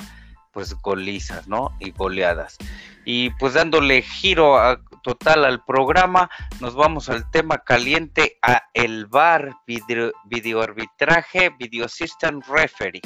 pues 0.51 0.73
golizas, 0.81 1.47
¿no? 1.47 1.75
Y 1.79 1.91
goleadas. 1.91 2.57
Y 3.05 3.31
pues 3.31 3.53
dándole 3.53 4.01
giro 4.01 4.57
total 5.01 5.45
al 5.45 5.63
programa, 5.63 6.29
nos 6.59 6.75
vamos 6.75 7.09
al 7.09 7.29
tema 7.31 7.59
caliente, 7.59 8.37
a 8.41 8.63
el 8.73 9.07
VAR, 9.07 9.53
video, 9.65 10.11
video 10.25 10.61
arbitraje, 10.61 11.49
Video 11.57 11.87
System 11.87 12.41
Referee. 12.47 13.01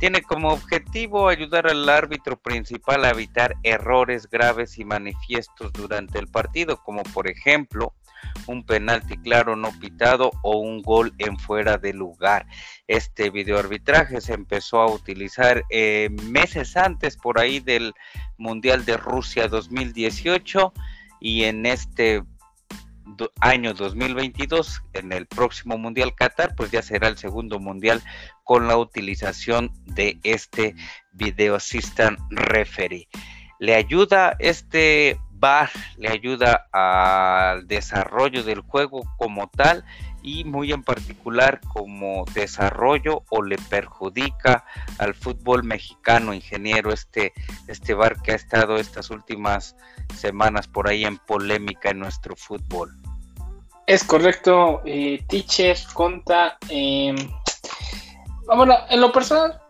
Tiene 0.00 0.22
como 0.22 0.48
objetivo 0.48 1.28
ayudar 1.28 1.66
al 1.66 1.86
árbitro 1.86 2.38
principal 2.38 3.04
a 3.04 3.10
evitar 3.10 3.54
errores 3.62 4.26
graves 4.30 4.78
y 4.78 4.84
manifiestos 4.86 5.70
durante 5.74 6.18
el 6.18 6.26
partido, 6.26 6.82
como 6.82 7.02
por 7.02 7.28
ejemplo 7.28 7.92
un 8.46 8.64
penalti 8.64 9.18
claro 9.18 9.56
no 9.56 9.70
pitado 9.78 10.30
o 10.42 10.56
un 10.58 10.80
gol 10.80 11.12
en 11.18 11.38
fuera 11.38 11.76
de 11.76 11.92
lugar. 11.92 12.46
Este 12.88 13.28
videoarbitraje 13.28 14.22
se 14.22 14.32
empezó 14.32 14.80
a 14.80 14.90
utilizar 14.90 15.64
eh, 15.68 16.08
meses 16.24 16.78
antes 16.78 17.18
por 17.18 17.38
ahí 17.38 17.60
del 17.60 17.92
Mundial 18.38 18.86
de 18.86 18.96
Rusia 18.96 19.48
2018 19.48 20.72
y 21.20 21.44
en 21.44 21.66
este 21.66 22.22
año 23.40 23.74
2022, 23.74 24.82
en 24.94 25.12
el 25.12 25.26
próximo 25.26 25.76
Mundial 25.76 26.14
Qatar, 26.14 26.54
pues 26.54 26.70
ya 26.70 26.80
será 26.80 27.08
el 27.08 27.18
segundo 27.18 27.58
Mundial 27.58 28.02
con 28.50 28.66
la 28.66 28.76
utilización 28.76 29.70
de 29.84 30.18
este 30.24 30.74
Video 31.12 31.54
Assistant 31.54 32.18
Referee. 32.30 33.06
Le 33.60 33.76
ayuda 33.76 34.34
este 34.40 35.20
VAR 35.30 35.70
le 35.98 36.08
ayuda 36.08 36.66
al 36.72 37.68
desarrollo 37.68 38.42
del 38.42 38.62
juego 38.62 39.02
como 39.18 39.48
tal 39.50 39.84
y 40.20 40.42
muy 40.42 40.72
en 40.72 40.82
particular 40.82 41.60
como 41.72 42.24
desarrollo 42.34 43.22
o 43.30 43.40
le 43.40 43.56
perjudica 43.56 44.64
al 44.98 45.14
fútbol 45.14 45.62
mexicano 45.62 46.34
ingeniero 46.34 46.92
este 46.92 47.32
este 47.68 47.94
bar 47.94 48.20
que 48.20 48.32
ha 48.32 48.34
estado 48.34 48.78
estas 48.78 49.10
últimas 49.10 49.76
semanas 50.16 50.66
por 50.66 50.88
ahí 50.88 51.04
en 51.04 51.18
polémica 51.18 51.90
en 51.90 52.00
nuestro 52.00 52.34
fútbol 52.34 52.90
es 53.86 54.02
correcto 54.04 54.82
eh, 54.84 55.24
teacher 55.28 55.76
conta 55.94 56.58
eh, 56.68 57.14
bueno 58.56 58.74
en 58.88 59.00
lo 59.00 59.12
personal 59.12 59.60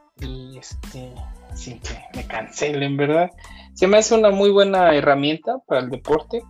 este 0.59 1.13
sin 1.55 1.81
que 1.81 1.99
me 2.15 2.27
cancelen 2.27 2.97
verdad 2.97 3.31
se 3.81 3.87
me 3.87 3.97
hace 3.97 4.15
una 4.15 4.31
muy 4.31 4.51
buena 4.51 4.95
herramienta 4.95 5.59
para 5.67 5.81
el 5.81 5.89
deporte, 5.89 6.43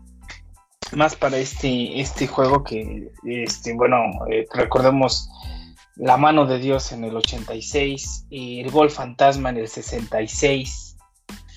más 0.92 1.14
para 1.14 1.36
este, 1.36 2.00
este 2.00 2.26
juego 2.26 2.64
que, 2.64 3.12
este, 3.24 3.72
bueno, 3.74 3.98
eh, 4.28 4.48
recordemos 4.52 5.30
la 5.94 6.16
mano 6.16 6.46
de 6.46 6.58
Dios 6.58 6.90
en 6.90 7.04
el 7.04 7.16
86 7.16 8.26
y 8.30 8.60
el 8.60 8.72
gol 8.72 8.90
fantasma 8.90 9.50
en 9.50 9.58
el 9.58 9.68
66, 9.68 10.96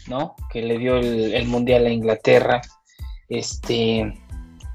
¿no? 0.08 0.36
Que 0.52 0.62
le 0.62 0.78
dio 0.78 0.98
el, 0.98 1.48
mundial 1.48 1.88
a 1.88 1.90
Inglaterra, 1.90 2.62
este, 3.28 4.14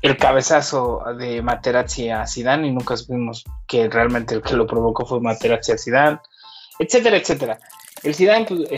el 0.03 0.17
cabezazo 0.17 1.03
de 1.19 1.43
Materazzi 1.43 2.11
a 2.11 2.27
Zidane 2.27 2.69
y 2.69 2.73
nunca 2.73 2.97
supimos 2.97 3.45
que 3.67 3.89
realmente 3.89 4.35
el 4.35 4.43
que 4.43 4.55
lo 4.55 4.67
provocó 4.67 5.07
fue 5.07 5.21
Materazzi 5.21 5.73
a 5.73 5.79
Zidane, 5.79 6.19
etcétera, 6.79 7.17
etcétera. 7.17 7.59
El 8.03 8.15
Zidane, 8.15 8.47
pues, 8.47 8.71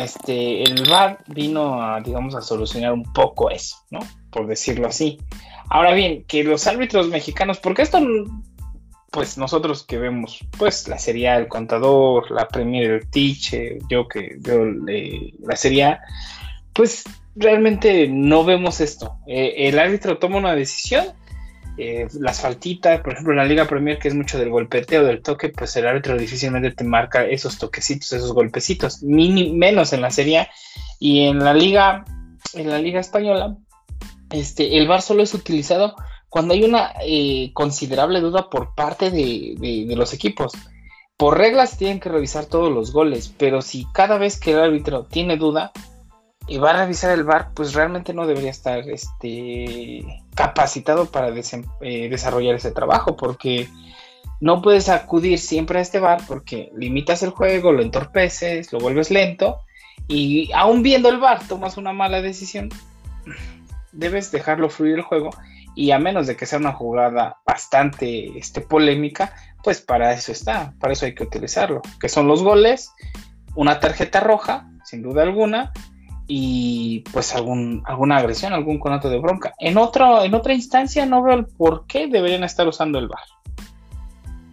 este, 0.00 0.62
el 0.62 0.88
VAR 0.88 1.18
vino 1.28 1.82
a, 1.82 2.00
digamos, 2.00 2.34
a 2.34 2.42
solucionar 2.42 2.92
un 2.92 3.04
poco 3.12 3.50
eso, 3.50 3.76
¿no? 3.90 4.00
Por 4.30 4.46
decirlo 4.46 4.86
así. 4.86 5.18
Ahora 5.70 5.94
bien, 5.94 6.24
que 6.24 6.44
los 6.44 6.66
árbitros 6.66 7.08
mexicanos, 7.08 7.58
porque 7.58 7.82
esto, 7.82 7.98
pues 9.10 9.38
nosotros 9.38 9.82
que 9.82 9.98
vemos, 9.98 10.40
pues 10.58 10.88
la 10.88 10.98
Serie 10.98 11.34
El 11.34 11.48
Contador, 11.48 12.30
la 12.30 12.46
Premier, 12.48 12.90
el 12.90 13.10
Tiche, 13.10 13.78
yo 13.88 14.06
que 14.06 14.36
veo 14.38 14.66
la 14.66 15.56
Serie 15.56 15.98
pues 16.76 17.04
realmente 17.34 18.08
no 18.08 18.44
vemos 18.44 18.80
esto. 18.80 19.18
Eh, 19.26 19.68
el 19.68 19.78
árbitro 19.78 20.18
toma 20.18 20.36
una 20.36 20.54
decisión, 20.54 21.06
eh, 21.78 22.06
las 22.20 22.40
faltitas, 22.40 23.00
por 23.00 23.12
ejemplo, 23.12 23.32
en 23.32 23.38
la 23.38 23.44
Liga 23.44 23.66
Premier, 23.66 23.98
que 23.98 24.08
es 24.08 24.14
mucho 24.14 24.38
del 24.38 24.50
golpeteo, 24.50 25.04
del 25.04 25.22
toque, 25.22 25.48
pues 25.48 25.74
el 25.76 25.86
árbitro 25.86 26.16
difícilmente 26.16 26.70
te 26.70 26.84
marca 26.84 27.24
esos 27.24 27.58
toquecitos, 27.58 28.12
esos 28.12 28.32
golpecitos, 28.32 29.02
menos 29.02 29.92
en 29.92 30.00
la 30.00 30.10
Serie 30.10 30.48
y 30.98 31.24
en 31.26 31.38
la 31.38 31.54
Liga, 31.54 32.04
en 32.54 32.70
la 32.70 32.78
Liga 32.78 33.00
Española, 33.00 33.56
este, 34.30 34.78
el 34.78 34.88
VAR 34.88 35.02
solo 35.02 35.22
es 35.22 35.34
utilizado 35.34 35.94
cuando 36.28 36.54
hay 36.54 36.64
una 36.64 36.92
eh, 37.02 37.50
considerable 37.54 38.20
duda 38.20 38.50
por 38.50 38.74
parte 38.74 39.10
de, 39.10 39.86
los 39.96 40.12
equipos. 40.12 40.52
Por 41.16 41.38
reglas 41.38 41.78
tienen 41.78 42.00
que 42.00 42.10
revisar 42.10 42.44
todos 42.44 42.72
los 42.72 42.92
goles, 42.92 43.32
pero 43.38 43.62
si 43.62 43.86
cada 43.94 44.18
vez 44.18 44.38
que 44.38 44.52
el 44.52 44.58
árbitro 44.58 45.04
tiene 45.04 45.36
duda 45.36 45.72
y 46.48 46.58
va 46.58 46.70
a 46.70 46.84
revisar 46.84 47.12
el 47.12 47.24
VAR, 47.24 47.50
pues 47.54 47.74
realmente 47.74 48.14
no 48.14 48.26
debería 48.26 48.50
estar 48.50 48.88
este, 48.88 50.04
capacitado 50.34 51.06
para 51.06 51.28
eh, 51.28 52.08
desarrollar 52.08 52.54
ese 52.54 52.70
trabajo, 52.70 53.16
porque 53.16 53.68
no 54.40 54.62
puedes 54.62 54.88
acudir 54.88 55.38
siempre 55.38 55.78
a 55.78 55.82
este 55.82 55.98
VAR 55.98 56.20
porque 56.28 56.70
limitas 56.76 57.22
el 57.22 57.30
juego, 57.30 57.72
lo 57.72 57.82
entorpeces, 57.82 58.72
lo 58.72 58.78
vuelves 58.78 59.10
lento 59.10 59.60
y 60.08 60.52
aún 60.52 60.82
viendo 60.82 61.08
el 61.08 61.18
VAR 61.18 61.46
tomas 61.48 61.78
una 61.78 61.92
mala 61.92 62.22
decisión. 62.22 62.68
Debes 63.92 64.30
dejarlo 64.30 64.68
fluir 64.68 64.96
el 64.96 65.02
juego 65.02 65.30
y 65.74 65.90
a 65.90 65.98
menos 65.98 66.26
de 66.26 66.36
que 66.36 66.46
sea 66.46 66.58
una 66.58 66.72
jugada 66.72 67.38
bastante 67.44 68.38
este, 68.38 68.60
polémica, 68.60 69.34
pues 69.64 69.80
para 69.80 70.12
eso 70.12 70.32
está, 70.32 70.74
para 70.78 70.92
eso 70.92 71.06
hay 71.06 71.14
que 71.14 71.24
utilizarlo, 71.24 71.82
que 72.00 72.08
son 72.08 72.28
los 72.28 72.42
goles, 72.42 72.92
una 73.54 73.80
tarjeta 73.80 74.20
roja, 74.20 74.70
sin 74.84 75.02
duda 75.02 75.22
alguna, 75.22 75.72
y 76.26 77.00
pues 77.12 77.34
algún, 77.34 77.82
alguna 77.86 78.18
agresión, 78.18 78.52
algún 78.52 78.78
conato 78.78 79.08
de 79.08 79.18
bronca. 79.18 79.54
En, 79.58 79.78
otro, 79.78 80.24
en 80.24 80.34
otra 80.34 80.54
instancia 80.54 81.06
no 81.06 81.22
veo 81.22 81.34
el 81.34 81.46
por 81.46 81.86
qué 81.86 82.08
deberían 82.08 82.44
estar 82.44 82.66
usando 82.66 82.98
el 82.98 83.08
VAR. 83.08 83.20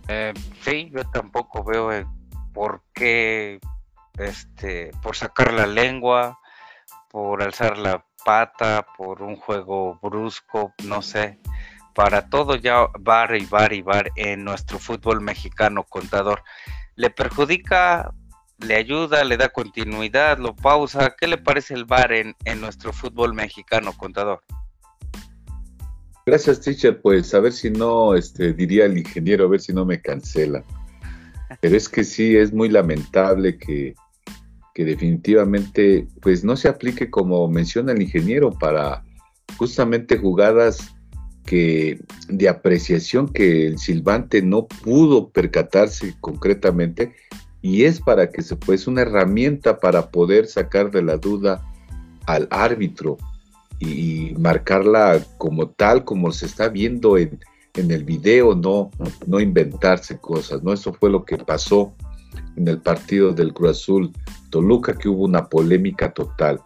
Eh, 0.08 0.34
sí, 0.62 0.92
yo 0.94 1.04
tampoco 1.12 1.64
veo 1.64 1.90
por 2.54 2.84
qué, 2.94 3.60
este, 4.18 4.92
por 5.02 5.16
sacar 5.16 5.54
la 5.54 5.66
lengua, 5.66 6.40
por 7.10 7.42
alzar 7.42 7.78
la 7.78 8.06
pata, 8.24 8.86
por 8.98 9.22
un 9.22 9.36
juego 9.36 10.00
brusco, 10.02 10.74
no 10.84 11.02
sé. 11.02 11.40
Para 11.96 12.28
todo 12.28 12.56
ya 12.56 12.88
bar 13.00 13.36
y 13.36 13.46
bar 13.46 13.74
y 13.74 13.82
bar 13.82 14.12
en 14.16 14.44
nuestro 14.44 14.80
fútbol 14.80 15.22
mexicano, 15.22 15.84
contador. 15.84 16.44
¿Le 16.96 17.10
perjudica, 17.10 18.14
le 18.64 18.76
ayuda, 18.76 19.24
le 19.24 19.38
da 19.38 19.50
continuidad, 19.50 20.38
lo 20.38 20.56
pausa? 20.56 21.16
¿Qué 21.20 21.28
le 21.28 21.38
parece 21.38 21.74
el 21.74 21.86
en, 22.10 22.36
en 22.46 22.62
nuestro 22.62 22.94
fútbol 22.94 23.34
mexicano, 23.34 23.94
contador? 23.94 24.42
Gracias, 26.26 26.62
teacher. 26.62 27.02
Pues 27.02 27.34
a 27.34 27.40
ver 27.40 27.54
si 27.54 27.70
no, 27.70 28.16
este, 28.16 28.54
diría 28.54 28.86
el 28.86 28.98
ingeniero, 28.98 29.46
a 29.46 29.50
ver 29.50 29.60
si 29.60 29.74
no 29.74 29.86
me 29.86 30.02
cancela. 30.02 30.64
Pero 31.62 31.78
es 31.78 31.88
que 31.88 32.04
sí, 32.04 32.36
es 32.36 32.52
muy 32.52 32.70
lamentable 32.70 33.58
que 33.58 33.94
que 34.74 34.86
definitivamente 34.86 36.08
pues 36.22 36.44
no 36.44 36.58
se 36.58 36.68
aplique 36.68 37.10
como 37.10 37.48
menciona 37.48 37.92
el 37.92 38.02
ingeniero 38.02 38.52
para 38.52 39.04
justamente 39.58 40.18
jugadas 40.18 40.96
que 41.46 42.00
de 42.28 42.50
apreciación 42.50 43.28
que 43.28 43.68
el 43.68 43.78
silbante 43.78 44.42
no 44.42 44.68
pudo 44.68 45.30
percatarse 45.30 46.16
concretamente 46.20 47.14
y 47.64 47.86
es 47.86 48.02
para 48.02 48.30
que 48.30 48.44
se 48.44 48.58
pues 48.58 48.88
una 48.88 49.02
herramienta 49.02 49.80
para 49.80 50.12
poder 50.12 50.48
sacar 50.48 50.92
de 50.92 51.02
la 51.02 51.18
duda 51.18 51.64
al 52.28 52.48
árbitro 52.52 53.18
y, 53.80 54.36
marcarla 54.38 55.26
como 55.38 55.70
tal 55.70 56.04
como 56.04 56.32
se 56.32 56.46
está 56.46 56.68
viendo 56.68 57.18
en, 57.18 57.40
en 57.74 57.90
el 57.90 58.04
video, 58.04 58.54
no, 58.54 58.92
no 59.26 59.40
inventarse 59.40 60.18
cosas, 60.18 60.62
¿no? 60.62 60.74
Eso 60.74 60.94
fue 60.94 61.10
lo 61.10 61.24
que 61.24 61.38
pasó 61.38 61.94
en 62.58 62.68
el 62.68 62.80
partido 62.80 63.32
del 63.34 63.54
Cruz 63.54 63.72
Azul 63.72 64.12
Toluca, 64.50 64.98
que 64.98 65.08
hubo 65.08 65.24
una 65.24 65.48
polémica 65.48 66.14
total. 66.14 66.60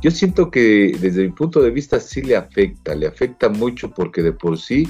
Yo 0.00 0.10
siento 0.12 0.50
que 0.50 0.96
desde 1.00 1.24
mi 1.24 1.32
punto 1.32 1.60
de 1.60 1.70
vista 1.70 1.98
sí 1.98 2.22
le 2.22 2.36
afecta, 2.36 2.94
le 2.94 3.08
afecta 3.08 3.48
mucho 3.48 3.90
porque 3.90 4.22
de 4.22 4.32
por 4.32 4.58
sí, 4.58 4.88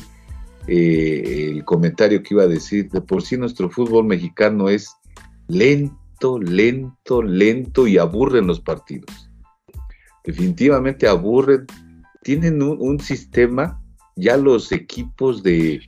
eh, 0.66 1.52
el 1.52 1.64
comentario 1.64 2.22
que 2.22 2.34
iba 2.34 2.42
a 2.42 2.48
decir, 2.48 2.90
de 2.90 3.00
por 3.00 3.22
sí 3.22 3.38
nuestro 3.38 3.70
fútbol 3.70 4.04
mexicano 4.04 4.68
es 4.68 4.97
lento, 5.48 6.38
lento, 6.38 7.22
lento 7.22 7.87
y 7.87 7.98
aburren 7.98 8.46
los 8.46 8.61
partidos. 8.61 9.30
Definitivamente 10.24 11.08
aburren. 11.08 11.66
Tienen 12.22 12.62
un, 12.62 13.00
sistema, 13.00 13.82
ya 14.14 14.37
los 14.37 14.70
equipos 14.72 15.42
de, 15.42 15.80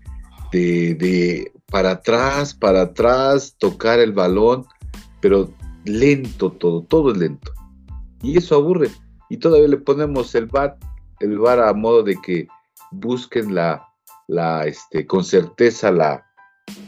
de 0.52 1.52
para 1.66 1.92
atrás, 1.92 2.54
para 2.54 2.82
atrás, 2.82 3.56
tocar 3.58 4.00
el 4.00 4.12
balón, 4.12 4.64
pero 5.20 5.52
lento 5.84 6.50
todo, 6.50 6.82
todo 6.82 7.12
es 7.12 7.18
lento. 7.18 7.52
Y 8.22 8.38
eso 8.38 8.56
aburre. 8.56 8.90
Y 9.28 9.36
todavía 9.36 9.68
le 9.68 9.76
ponemos 9.76 10.34
el 10.34 10.46
VAR, 10.46 10.78
el 11.20 11.38
VAR 11.38 11.60
a 11.60 11.72
modo 11.74 12.02
de 12.02 12.16
que 12.16 12.48
busquen 12.90 13.54
la, 13.54 13.86
la 14.26 14.66
este, 14.66 15.06
con 15.06 15.24
certeza 15.24 15.92
la, 15.92 16.29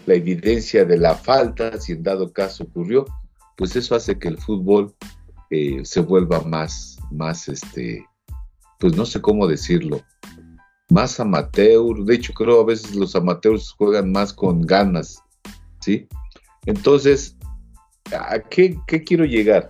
la 0.07 0.15
evidencia 0.15 0.85
de 0.85 0.99
la 0.99 1.15
falta, 1.15 1.81
si 1.81 1.93
en 1.93 2.03
dado 2.03 2.33
caso 2.33 2.65
ocurrió, 2.65 3.07
pues 3.57 3.77
eso 3.77 3.95
hace 3.95 4.19
que 4.19 4.29
el 4.29 4.39
fútbol 4.39 4.95
eh, 5.51 5.81
se 5.85 6.01
vuelva 6.01 6.41
más, 6.41 6.99
más, 7.11 7.49
este, 7.49 8.05
pues 8.79 8.97
no 8.97 9.05
sé 9.07 9.21
cómo 9.21 9.47
decirlo, 9.47 10.03
más 10.89 11.19
amateur. 11.21 12.05
De 12.05 12.15
hecho, 12.15 12.33
creo 12.33 12.61
a 12.61 12.65
veces 12.65 12.95
los 12.95 13.15
amateurs 13.17 13.73
juegan 13.73 14.13
más 14.13 14.33
con 14.33 14.63
ganas, 14.63 15.23
¿sí? 15.81 16.09
Entonces, 16.67 17.37
¿a 18.13 18.39
qué, 18.39 18.77
quiero 18.87 19.25
llegar? 19.25 19.69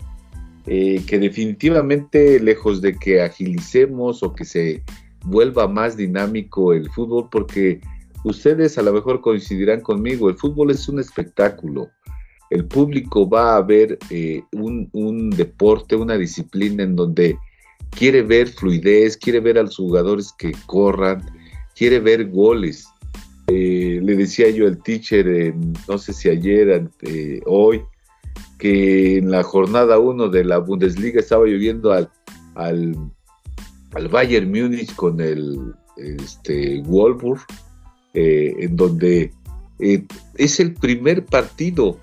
Eh, 0.66 1.02
que 1.06 1.18
definitivamente, 1.18 2.38
lejos 2.38 2.80
de 2.80 2.96
que 2.96 3.22
agilicemos 3.22 4.22
o 4.22 4.32
que 4.32 4.44
se 4.44 4.84
vuelva 5.24 5.66
más 5.68 5.96
dinámico 5.96 6.72
el 6.72 6.90
fútbol, 6.90 7.28
porque 7.30 7.80
ustedes 8.24 8.78
a 8.78 8.82
lo 8.82 8.92
mejor 8.92 9.20
coincidirán 9.20 9.80
conmigo, 9.80 10.28
el 10.28 10.36
fútbol 10.36 10.70
es 10.70 10.88
un 10.88 11.00
espectáculo. 11.00 11.90
El 12.50 12.66
público 12.66 13.28
va 13.28 13.56
a 13.56 13.62
ver 13.62 13.98
eh, 14.10 14.42
un, 14.52 15.30
deporte, 15.30 15.96
una 15.96 16.18
disciplina 16.18 16.82
en 16.82 16.94
donde 16.96 17.38
quiere 17.90 18.22
ver 18.22 18.48
fluidez, 18.48 19.16
quiere 19.16 19.40
ver 19.40 19.58
a 19.58 19.62
los 19.62 19.76
jugadores 19.76 20.34
que 20.36 20.52
corran, 20.66 21.24
quiere 21.74 21.98
ver 21.98 22.28
goles. 22.28 22.86
Eh, 23.46 24.00
le 24.02 24.16
decía 24.16 24.50
yo 24.50 24.66
al 24.66 24.82
teacher, 24.82 25.54
no 25.88 25.98
sé 25.98 26.12
si 26.12 26.28
ayer, 26.28 26.88
hoy, 27.46 27.82
que 28.62 29.18
en 29.18 29.30
la 29.30 29.42
jornada 29.42 29.98
1 29.98 30.28
de 30.28 30.44
la 30.44 30.58
Bundesliga 30.58 31.18
estaba 31.18 31.46
lloviendo 31.46 31.90
al, 31.90 32.08
al, 32.54 32.96
Bayern 34.10 34.48
Múnich 34.48 34.94
con 34.94 35.20
el 35.20 35.74
este, 35.96 36.80
Wolfsburg, 36.86 37.40
eh, 38.14 38.54
en 38.58 38.76
donde 38.76 39.32
eh, 39.78 40.04
es 40.36 40.60
el 40.60 40.74
primer 40.74 41.24
partido, 41.24 41.98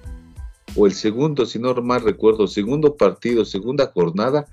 o 0.75 0.85
el 0.85 0.93
segundo, 0.93 1.45
si 1.45 1.59
no 1.59 1.73
mal 1.75 2.01
recuerdo, 2.01 2.47
segundo 2.47 2.95
partido, 2.95 3.45
segunda 3.45 3.91
jornada, 3.93 4.45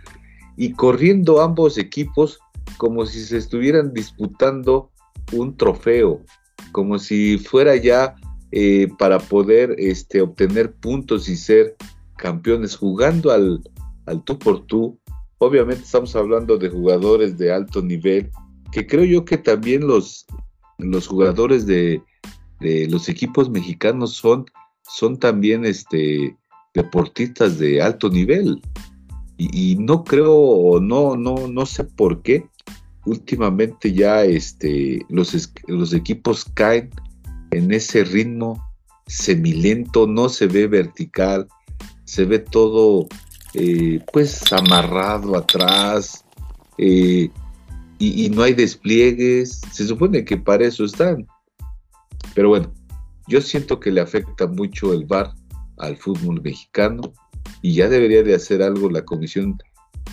y 0.57 0.73
corriendo 0.73 1.43
ambos 1.43 1.77
equipos 1.77 2.39
como 2.79 3.07
si 3.07 3.23
se 3.25 3.39
estuvieran 3.39 3.93
disputando 3.93 4.91
un 5.33 5.57
trofeo, 5.57 6.23
como 6.73 6.99
si 6.99 7.39
fuera 7.39 7.77
ya 7.77 8.15
eh, 8.53 8.89
para 8.99 9.19
poder 9.19 9.75
este, 9.79 10.21
obtener 10.21 10.73
puntos 10.75 11.29
y 11.29 11.37
ser 11.37 11.77
campeones 12.17 12.77
jugando 12.77 13.31
al, 13.31 13.61
al 14.07 14.23
tú 14.25 14.39
por 14.39 14.67
tú. 14.67 14.99
Obviamente 15.39 15.83
estamos 15.83 16.15
hablando 16.17 16.57
de 16.57 16.71
jugadores 16.71 17.37
de 17.37 17.53
alto 17.53 17.83
nivel, 17.83 18.31
que 18.73 18.87
creo 18.87 19.05
yo 19.05 19.25
que 19.25 19.37
también 19.37 19.87
los, 19.87 20.27
los 20.79 21.07
jugadores 21.07 21.67
de, 21.67 22.03
los 22.61 23.09
equipos 23.09 23.51
mexicanos 23.51 24.15
son, 24.15 24.47
son 24.83 25.19
también 25.19 25.65
este, 25.65 26.37
deportistas 26.75 27.59
de 27.59 27.83
alto 27.83 28.09
nivel. 28.09 28.61
Y, 29.39 29.77
no 29.77 30.03
creo, 30.03 30.81
no, 30.81 31.15
no, 31.15 31.47
no 31.47 31.67
sé 31.67 31.85
por 31.85 32.23
qué, 32.23 32.49
últimamente 33.05 33.93
ya 33.93 34.25
este, 34.25 35.05
los, 35.11 35.51
los 35.67 35.93
equipos 35.93 36.47
caen 36.55 36.89
en 37.51 37.71
ese 37.73 38.03
ritmo 38.05 38.63
semilento, 39.07 40.07
no 40.07 40.31
se 40.31 40.47
ve 40.47 40.67
vertical, 40.67 41.47
se 42.05 42.25
ve 42.25 42.39
todo 42.39 43.07
eh, 43.55 44.01
pues 44.13 44.53
amarrado 44.53 45.37
atrás 45.37 46.25
eh, 46.79 47.31
y, 47.99 48.29
no 48.31 48.43
hay 48.43 48.53
despliegues, 48.53 49.61
se 49.73 49.87
supone 49.87 50.25
que 50.25 50.37
para 50.37 50.67
eso 50.67 50.85
están. 50.85 51.27
Pero 52.35 52.51
bueno, 52.51 52.73
yo 53.27 53.41
siento 53.41 53.81
que 53.81 53.91
le 53.91 54.01
afecta 54.01 54.47
mucho 54.47 54.93
el 54.93 55.07
VAR 55.07 55.33
al 55.79 55.97
fútbol 55.97 56.43
mexicano 56.43 57.13
y 57.63 57.75
ya 57.75 57.89
debería 57.89 58.23
de 58.23 58.35
hacer 58.35 58.63
algo 58.63 58.91
la 58.91 59.05
Comisión 59.05 59.59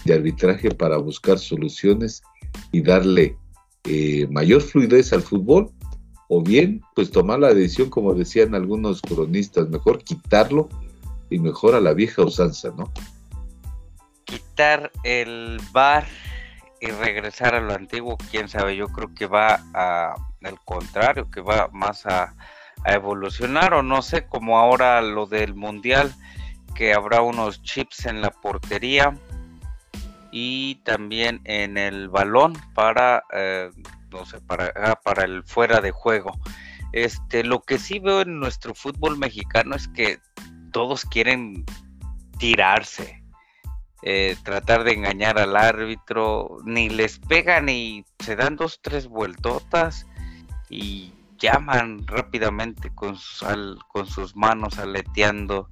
de 0.05 0.13
arbitraje 0.13 0.71
para 0.71 0.97
buscar 0.97 1.39
soluciones 1.39 2.23
y 2.71 2.81
darle 2.81 3.37
eh, 3.85 4.27
mayor 4.29 4.61
fluidez 4.61 5.11
al 5.11 5.21
fútbol, 5.21 5.71
o 6.29 6.41
bien, 6.41 6.81
pues 6.95 7.11
tomar 7.11 7.39
la 7.39 7.53
decisión, 7.53 7.89
como 7.89 8.13
decían 8.13 8.55
algunos 8.55 9.01
cronistas, 9.01 9.69
mejor 9.69 10.03
quitarlo 10.03 10.69
y 11.29 11.37
mejor 11.39 11.75
a 11.75 11.81
la 11.81 11.93
vieja 11.93 12.23
usanza, 12.23 12.73
¿no? 12.77 12.91
Quitar 14.23 14.91
el 15.03 15.59
bar 15.73 16.07
y 16.83 16.91
regresar 16.91 17.55
a 17.55 17.61
lo 17.61 17.73
antiguo, 17.73 18.17
quién 18.29 18.49
sabe, 18.49 18.75
yo 18.75 18.89
creo 18.89 19.13
que 19.15 19.25
va 19.25 19.61
a, 19.73 20.15
al 20.43 20.59
contrario, 20.65 21.31
que 21.31 21.39
va 21.39 21.69
más 21.71 22.05
a, 22.05 22.35
a 22.83 22.93
evolucionar 22.93 23.73
o 23.73 23.81
no 23.81 24.01
sé, 24.01 24.25
como 24.27 24.59
ahora 24.59 25.01
lo 25.01 25.25
del 25.25 25.55
mundial, 25.55 26.13
que 26.75 26.93
habrá 26.93 27.21
unos 27.21 27.63
chips 27.63 28.05
en 28.05 28.21
la 28.21 28.31
portería 28.31 29.17
y 30.29 30.75
también 30.83 31.39
en 31.45 31.77
el 31.77 32.09
balón 32.09 32.53
para, 32.73 33.23
eh, 33.33 33.69
no 34.11 34.25
sé, 34.25 34.41
para, 34.41 34.73
ah, 34.75 34.99
para 35.01 35.23
el 35.23 35.43
fuera 35.43 35.79
de 35.79 35.91
juego. 35.91 36.37
Este, 36.91 37.45
lo 37.45 37.61
que 37.61 37.79
sí 37.79 37.99
veo 37.99 38.21
en 38.21 38.41
nuestro 38.41 38.75
fútbol 38.75 39.17
mexicano 39.17 39.73
es 39.75 39.87
que 39.87 40.19
todos 40.73 41.05
quieren 41.05 41.63
tirarse, 42.39 43.22
eh, 44.05 44.35
tratar 44.43 44.83
de 44.83 44.93
engañar 44.93 45.39
al 45.39 45.55
árbitro, 45.55 46.57
ni 46.65 46.89
les 46.89 47.19
pegan 47.19 47.69
y 47.69 48.05
se 48.19 48.35
dan 48.35 48.57
dos, 48.57 48.79
tres 48.81 49.07
vueltotas 49.07 50.05
y 50.69 51.13
llaman 51.39 52.05
rápidamente 52.05 52.93
con, 52.93 53.17
sus 53.17 54.35
manos 54.35 54.77
aleteando 54.77 55.69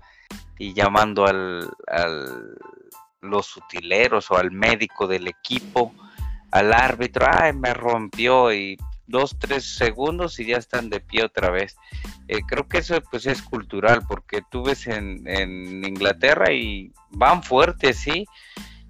y 0.57 0.73
llamando 0.73 1.25
al, 1.25 1.69
al, 1.87 2.57
los 3.19 3.57
utileros 3.57 4.31
o 4.31 4.37
al 4.37 4.51
médico 4.51 5.07
del 5.07 5.27
equipo, 5.27 5.93
al 6.51 6.71
árbitro, 6.71 7.27
ay, 7.29 7.53
me 7.53 7.73
rompió 7.73 8.53
y 8.53 8.77
dos, 9.11 9.37
tres 9.37 9.75
segundos 9.75 10.39
y 10.39 10.47
ya 10.47 10.57
están 10.57 10.89
de 10.89 10.99
pie 10.99 11.23
otra 11.23 11.49
vez. 11.49 11.75
Eh, 12.27 12.39
creo 12.47 12.67
que 12.67 12.79
eso 12.79 12.99
pues 13.11 13.25
es 13.25 13.41
cultural 13.41 14.01
porque 14.07 14.41
tú 14.49 14.63
ves 14.63 14.87
en, 14.87 15.27
en 15.27 15.85
Inglaterra 15.85 16.51
y 16.51 16.91
van 17.09 17.43
fuertes, 17.43 17.97
sí. 17.97 18.25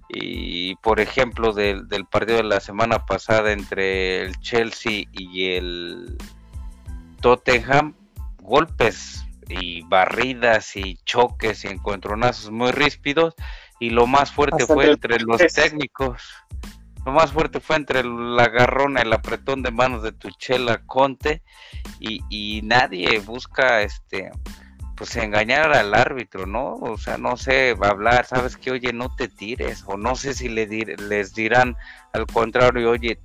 Y 0.08 0.76
por 0.76 1.00
ejemplo 1.00 1.52
del, 1.52 1.88
del 1.88 2.06
partido 2.06 2.38
de 2.38 2.44
la 2.44 2.60
semana 2.60 3.04
pasada 3.06 3.52
entre 3.52 4.22
el 4.22 4.38
Chelsea 4.40 5.04
y 5.12 5.46
el 5.52 6.16
Tottenham, 7.20 7.94
golpes 8.40 9.24
y 9.48 9.82
barridas 9.82 10.76
y 10.76 10.96
choques 11.04 11.64
y 11.64 11.68
encontronazos 11.68 12.50
muy 12.50 12.70
ríspidos 12.72 13.34
y 13.78 13.90
lo 13.90 14.06
más 14.06 14.30
fuerte 14.30 14.66
fue 14.66 14.90
entre 14.92 15.18
los 15.20 15.38
técnicos. 15.52 16.22
Lo 17.04 17.12
más 17.12 17.32
fuerte 17.32 17.60
fue 17.60 17.76
entre 17.76 18.00
el 18.00 18.38
agarrón, 18.38 18.96
el 18.96 19.12
apretón 19.12 19.62
de 19.62 19.70
manos 19.70 20.02
de 20.02 20.12
Tuchela 20.12 20.82
Conte 20.86 21.42
y, 21.98 22.60
nadie 22.62 23.18
busca 23.20 23.82
este 23.82 24.30
pues 24.96 25.16
engañar 25.16 25.72
al 25.72 25.94
árbitro, 25.94 26.46
¿no? 26.46 26.74
O 26.74 26.96
sea, 26.96 27.16
no 27.16 27.36
sé, 27.36 27.74
va 27.74 27.88
a 27.88 27.90
hablar, 27.90 28.24
sabes 28.24 28.56
que 28.56 28.70
oye, 28.70 28.92
no 28.92 29.14
te 29.16 29.26
tires, 29.26 29.82
o 29.86 29.96
no 29.96 30.14
sé 30.14 30.34
si 30.34 30.48
le 30.48 30.66
les 30.66 31.34
dirán 31.34 31.76
al 32.12 32.26
contrario, 32.26 32.90
oye, 32.90 33.18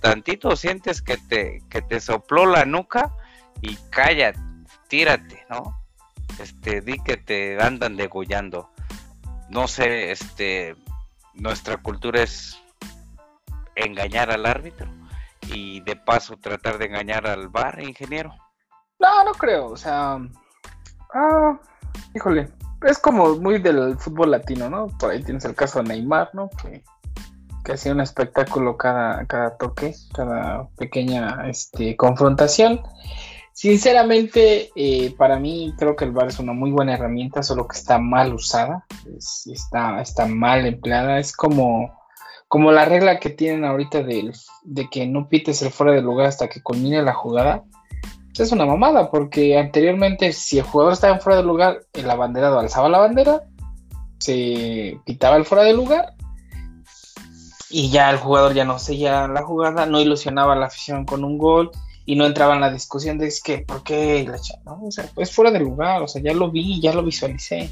tantito 0.00 0.56
sientes 0.56 1.02
que 1.02 1.18
te, 1.18 1.62
que 1.68 1.82
te 1.82 2.00
sopló 2.00 2.46
la 2.46 2.64
nuca, 2.64 3.12
y 3.60 3.76
cállate, 3.90 4.40
tírate, 4.88 5.44
¿no? 5.50 5.80
Este, 6.38 6.80
di 6.80 6.98
que 6.98 7.16
te 7.16 7.60
andan 7.62 7.96
degollando. 7.96 8.70
No 9.50 9.68
sé, 9.68 10.12
este, 10.12 10.76
nuestra 11.34 11.76
cultura 11.78 12.22
es 12.22 12.62
engañar 13.74 14.30
al 14.30 14.46
árbitro 14.46 14.88
y 15.48 15.80
de 15.80 15.96
paso 15.96 16.36
tratar 16.36 16.78
de 16.78 16.86
engañar 16.86 17.26
al 17.26 17.48
bar, 17.48 17.82
ingeniero. 17.82 18.34
No, 18.98 19.24
no 19.24 19.32
creo, 19.32 19.66
o 19.66 19.76
sea, 19.76 20.18
ah, 21.14 21.60
híjole, 22.14 22.48
es 22.82 22.98
como 22.98 23.36
muy 23.36 23.58
del 23.58 23.98
fútbol 23.98 24.30
latino, 24.30 24.68
¿no? 24.70 24.88
Por 24.98 25.10
ahí 25.10 25.22
tienes 25.22 25.44
el 25.44 25.54
caso 25.54 25.82
de 25.82 25.88
Neymar, 25.88 26.30
¿no? 26.34 26.50
Que, 26.62 26.82
que 27.64 27.72
hacía 27.72 27.92
un 27.92 28.00
espectáculo 28.00 28.76
cada, 28.76 29.26
cada 29.26 29.56
toque, 29.56 29.94
cada 30.14 30.68
pequeña 30.76 31.48
este, 31.48 31.96
confrontación. 31.96 32.82
Sinceramente, 33.52 34.70
eh, 34.74 35.14
para 35.18 35.38
mí 35.38 35.74
creo 35.76 35.94
que 35.94 36.06
el 36.06 36.12
VAR 36.12 36.28
es 36.28 36.38
una 36.38 36.54
muy 36.54 36.70
buena 36.70 36.94
herramienta, 36.94 37.42
solo 37.42 37.68
que 37.68 37.76
está 37.76 37.98
mal 37.98 38.32
usada, 38.32 38.86
está, 39.52 40.00
está 40.00 40.24
mal 40.24 40.64
empleada. 40.64 41.18
Es 41.18 41.36
como, 41.36 41.99
como 42.50 42.72
la 42.72 42.84
regla 42.84 43.20
que 43.20 43.30
tienen 43.30 43.64
ahorita 43.64 44.02
de, 44.02 44.32
de 44.64 44.90
que 44.90 45.06
no 45.06 45.28
pites 45.28 45.62
el 45.62 45.70
fuera 45.70 45.92
de 45.92 46.02
lugar 46.02 46.26
hasta 46.26 46.48
que 46.48 46.60
culmine 46.60 47.00
la 47.00 47.14
jugada. 47.14 47.62
Es 48.36 48.50
una 48.50 48.66
mamada, 48.66 49.08
porque 49.08 49.56
anteriormente 49.56 50.32
si 50.32 50.58
el 50.58 50.64
jugador 50.64 50.94
estaba 50.94 51.14
en 51.14 51.20
fuera 51.20 51.36
de 51.36 51.44
lugar, 51.44 51.82
el 51.92 52.10
abanderado 52.10 52.58
alzaba 52.58 52.88
la 52.88 52.98
bandera, 52.98 53.44
se 54.18 54.98
pitaba 55.06 55.36
el 55.36 55.44
fuera 55.44 55.62
de 55.62 55.74
lugar 55.74 56.14
y 57.70 57.90
ya 57.90 58.10
el 58.10 58.16
jugador 58.16 58.52
ya 58.52 58.64
no 58.64 58.80
seguía 58.80 59.28
la 59.28 59.42
jugada, 59.42 59.86
no 59.86 60.00
ilusionaba 60.00 60.54
a 60.54 60.56
la 60.56 60.66
afición 60.66 61.04
con 61.04 61.22
un 61.22 61.38
gol 61.38 61.70
y 62.04 62.16
no 62.16 62.26
entraba 62.26 62.56
en 62.56 62.62
la 62.62 62.72
discusión 62.72 63.16
de 63.16 63.28
es 63.28 63.40
que, 63.40 63.58
¿por 63.58 63.84
qué? 63.84 64.28
¿no? 64.64 64.80
O 64.82 64.90
sea, 64.90 65.08
pues 65.14 65.32
fuera 65.32 65.52
de 65.52 65.60
lugar, 65.60 66.02
o 66.02 66.08
sea, 66.08 66.20
ya 66.20 66.34
lo 66.34 66.50
vi, 66.50 66.80
ya 66.80 66.92
lo 66.92 67.04
visualicé. 67.04 67.70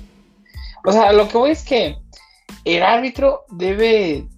O 0.85 0.93
sea, 0.93 1.13
lo 1.13 1.27
que 1.27 1.37
voy 1.37 1.51
es 1.51 1.65
que 1.65 1.99
el 2.65 2.83
árbitro 2.83 3.45
debe, 3.51 4.29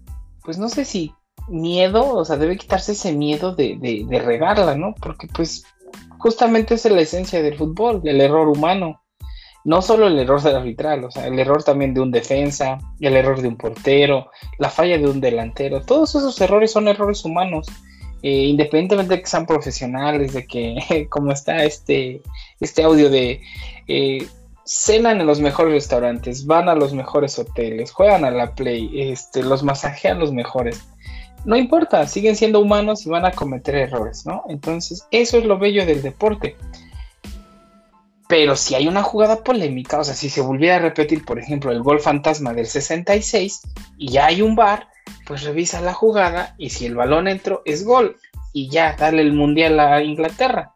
pues 0.51 0.59
no 0.59 0.69
sé 0.69 0.85
si 0.85 1.15
miedo, 1.47 2.13
o 2.13 2.25
sea, 2.25 2.37
debe 2.37 2.57
quitarse 2.57 2.91
ese 2.91 3.13
miedo 3.13 3.55
de, 3.55 3.79
de, 3.79 4.19
regarla, 4.19 4.75
¿no? 4.75 4.97
Porque 5.01 5.29
pues 5.29 5.63
justamente 6.19 6.75
es 6.75 6.85
la 6.87 7.01
esencia 7.01 7.41
del 7.41 7.57
fútbol, 7.57 8.01
el 8.03 8.21
error 8.21 8.49
humano. 8.49 9.01
No 9.63 9.81
solo 9.81 10.09
el 10.09 10.19
error 10.19 10.43
del 10.43 10.57
arbitral, 10.57 11.05
o 11.05 11.11
sea, 11.13 11.29
el 11.29 11.39
error 11.39 11.63
también 11.63 11.95
de 11.95 12.01
un 12.01 12.11
defensa, 12.11 12.79
el 12.99 13.15
error 13.15 13.41
de 13.41 13.47
un 13.47 13.57
portero, 13.57 14.33
la 14.59 14.71
falla 14.71 14.99
de 14.99 15.07
un 15.07 15.21
delantero, 15.21 15.83
todos 15.83 16.17
esos 16.17 16.41
errores 16.41 16.73
son 16.73 16.89
errores 16.89 17.25
humanos 17.25 17.69
eh, 18.21 18.47
independientemente 18.47 19.15
de 19.15 19.23
que 19.23 19.29
sean 19.29 19.47
profesionales, 19.47 20.33
de 20.33 20.47
que 20.49 21.07
como 21.11 21.31
está 21.31 21.63
este, 21.63 22.23
este 22.59 22.83
audio 22.83 23.09
de 23.09 23.41
eh, 23.87 24.27
cenan 24.65 25.21
en 25.21 25.27
los 25.27 25.41
mejores 25.41 25.73
restaurantes, 25.75 26.47
van 26.47 26.69
a 26.69 26.75
los 26.75 26.93
mejores 26.93 27.39
hoteles, 27.39 27.93
juegan 27.93 28.25
a 28.25 28.31
la 28.31 28.55
play, 28.55 28.91
este, 29.11 29.43
los 29.43 29.63
masajean 29.63 30.19
los 30.19 30.33
mejores. 30.33 30.81
No 31.45 31.57
importa, 31.57 32.07
siguen 32.07 32.37
siendo 32.37 32.61
humanos 32.61 33.07
y 33.07 33.11
van 33.11 33.25
a 33.25 33.33
cometer 33.33 33.75
errores, 33.75 34.27
¿no? 34.27 34.45
Entonces, 34.49 35.07
eso 35.11 35.39
es 35.39 35.45
lo 35.45 35.59
bello 35.59 35.87
del 35.87 36.03
deporte. 36.03 36.57
Pero 38.29 38.55
si 38.55 38.75
hay 38.75 38.87
una 38.87 39.03
jugada 39.03 39.43
polémica, 39.43 39.99
o 39.99 40.05
sea, 40.05 40.15
si 40.15 40.31
se 40.31 40.41
volviera 40.41 40.77
a 40.77 40.81
repetir, 40.81 41.25
por 41.25 41.39
ejemplo, 41.39 41.73
el 41.73 41.83
gol 41.83 42.01
fantasma 42.01 42.53
del 42.53 42.67
66 42.67 43.63
y 43.99 44.13
ya 44.13 44.27
hay 44.27 44.43
un 44.43 44.55
bar, 44.55 44.89
pues 45.27 45.43
revisa 45.43 45.81
la 45.81 45.95
jugada 45.95 46.55
y 46.57 46.71
si 46.71 46.87
el 46.87 46.95
balón 46.95 47.27
entró 47.27 47.63
es 47.65 47.85
gol 47.85 48.19
y 48.53 48.69
ya, 48.69 48.95
dale 48.97 49.23
el 49.23 49.33
mundial 49.33 49.81
a 49.81 50.03
Inglaterra. 50.03 50.75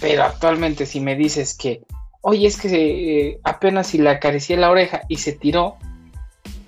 Pero 0.00 0.24
actualmente 0.24 0.86
si 0.86 1.00
me 1.00 1.16
dices 1.16 1.56
que, 1.56 1.82
oye, 2.24 2.46
es 2.46 2.56
que 2.58 2.68
eh, 2.68 3.40
apenas 3.44 3.88
si 3.88 3.98
le 3.98 4.08
acaricié 4.08 4.56
la 4.56 4.70
oreja 4.70 5.02
y 5.08 5.16
se 5.16 5.32
tiró, 5.32 5.76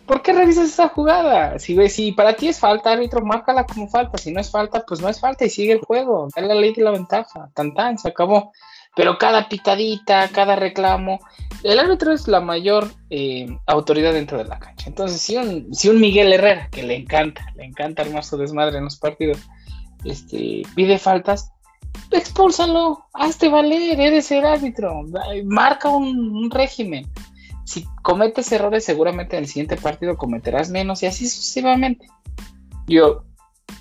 ¿por 0.06 0.20
qué 0.20 0.34
revisas 0.34 0.68
esa 0.68 0.88
jugada? 0.88 1.58
Si, 1.58 1.88
si 1.88 2.12
para 2.12 2.34
ti 2.34 2.48
es 2.48 2.60
falta, 2.60 2.92
árbitro, 2.92 3.24
márcala 3.24 3.64
como 3.64 3.88
falta. 3.88 4.18
Si 4.18 4.30
no 4.30 4.40
es 4.40 4.50
falta, 4.50 4.84
pues 4.86 5.00
no 5.00 5.08
es 5.08 5.18
falta 5.18 5.46
y 5.46 5.50
sigue 5.50 5.72
el 5.72 5.80
juego. 5.80 6.28
Dale 6.36 6.48
la 6.48 6.54
ley 6.54 6.74
de 6.74 6.82
la 6.82 6.90
ventaja. 6.90 7.50
Tan 7.54 7.72
tan, 7.74 7.98
se 7.98 8.08
acabó. 8.08 8.52
Pero 8.94 9.16
cada 9.16 9.48
pitadita, 9.48 10.28
cada 10.28 10.56
reclamo, 10.56 11.20
el 11.62 11.78
árbitro 11.78 12.12
es 12.12 12.28
la 12.28 12.40
mayor 12.40 12.90
eh, 13.08 13.46
autoridad 13.66 14.12
dentro 14.12 14.36
de 14.36 14.44
la 14.44 14.58
cancha. 14.58 14.88
Entonces, 14.88 15.22
si 15.22 15.38
un, 15.38 15.74
si 15.74 15.88
un 15.88 16.00
Miguel 16.00 16.32
Herrera, 16.34 16.68
que 16.70 16.82
le 16.82 16.96
encanta, 16.96 17.46
le 17.56 17.64
encanta 17.64 18.02
armar 18.02 18.24
su 18.24 18.36
desmadre 18.36 18.76
en 18.76 18.84
los 18.84 18.96
partidos, 18.98 19.38
este, 20.04 20.62
pide 20.74 20.98
faltas, 20.98 21.50
expúlsalo, 22.10 23.04
hazte 23.12 23.48
valer, 23.48 24.00
eres 24.00 24.30
el 24.30 24.44
árbitro, 24.44 25.04
marca 25.44 25.88
un, 25.88 26.50
régimen. 26.50 27.06
Si 27.64 27.84
cometes 28.02 28.52
errores, 28.52 28.84
seguramente 28.84 29.36
en 29.36 29.42
el 29.42 29.48
siguiente 29.48 29.76
partido 29.76 30.16
cometerás 30.16 30.70
menos 30.70 31.02
y 31.02 31.06
así 31.06 31.28
sucesivamente. 31.28 32.06
Yo, 32.86 33.24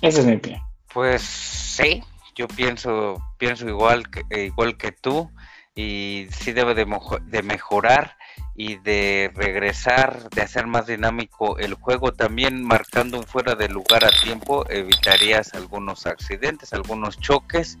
esa 0.00 0.20
es 0.20 0.26
mi 0.26 0.34
opinión. 0.34 0.62
Pues 0.92 1.22
sí, 1.22 2.02
yo 2.34 2.48
pienso, 2.48 3.22
pienso 3.38 3.68
igual 3.68 4.10
que, 4.10 4.22
eh, 4.30 4.46
igual 4.46 4.76
que 4.76 4.92
tú 4.92 5.30
y 5.74 6.26
sí 6.30 6.52
debe 6.52 6.74
de, 6.74 6.86
de, 7.26 7.42
mejorar 7.42 8.16
y 8.56 8.76
de 8.76 9.30
regresar, 9.34 10.30
de 10.30 10.42
hacer 10.42 10.66
más 10.66 10.86
dinámico 10.86 11.58
el 11.58 11.74
juego. 11.74 12.12
También 12.12 12.64
marcando 12.64 13.18
un 13.18 13.24
fuera 13.24 13.54
de 13.54 13.68
lugar 13.68 14.04
a 14.04 14.10
tiempo 14.22 14.64
evitarías 14.70 15.54
algunos 15.54 16.06
accidentes, 16.06 16.72
algunos 16.72 17.18
choques 17.18 17.78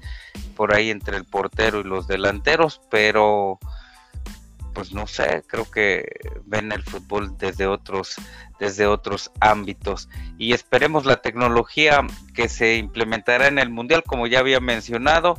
por 0.54 0.74
ahí 0.74 0.90
entre 0.90 1.16
el 1.16 1.24
portero 1.24 1.80
y 1.80 1.84
los 1.84 2.06
delanteros, 2.06 2.80
pero 2.90 3.58
pues 4.74 4.92
no 4.92 5.06
sé, 5.06 5.42
creo 5.46 5.70
que 5.70 6.04
ven 6.44 6.70
el 6.70 6.82
fútbol 6.82 7.38
desde 7.38 7.66
otros, 7.66 8.16
desde 8.60 8.86
otros 8.86 9.30
ámbitos. 9.40 10.10
Y 10.36 10.52
esperemos 10.52 11.06
la 11.06 11.22
tecnología 11.22 12.06
que 12.34 12.50
se 12.50 12.76
implementará 12.76 13.46
en 13.46 13.58
el 13.58 13.70
Mundial, 13.70 14.02
como 14.02 14.26
ya 14.26 14.40
había 14.40 14.60
mencionado, 14.60 15.38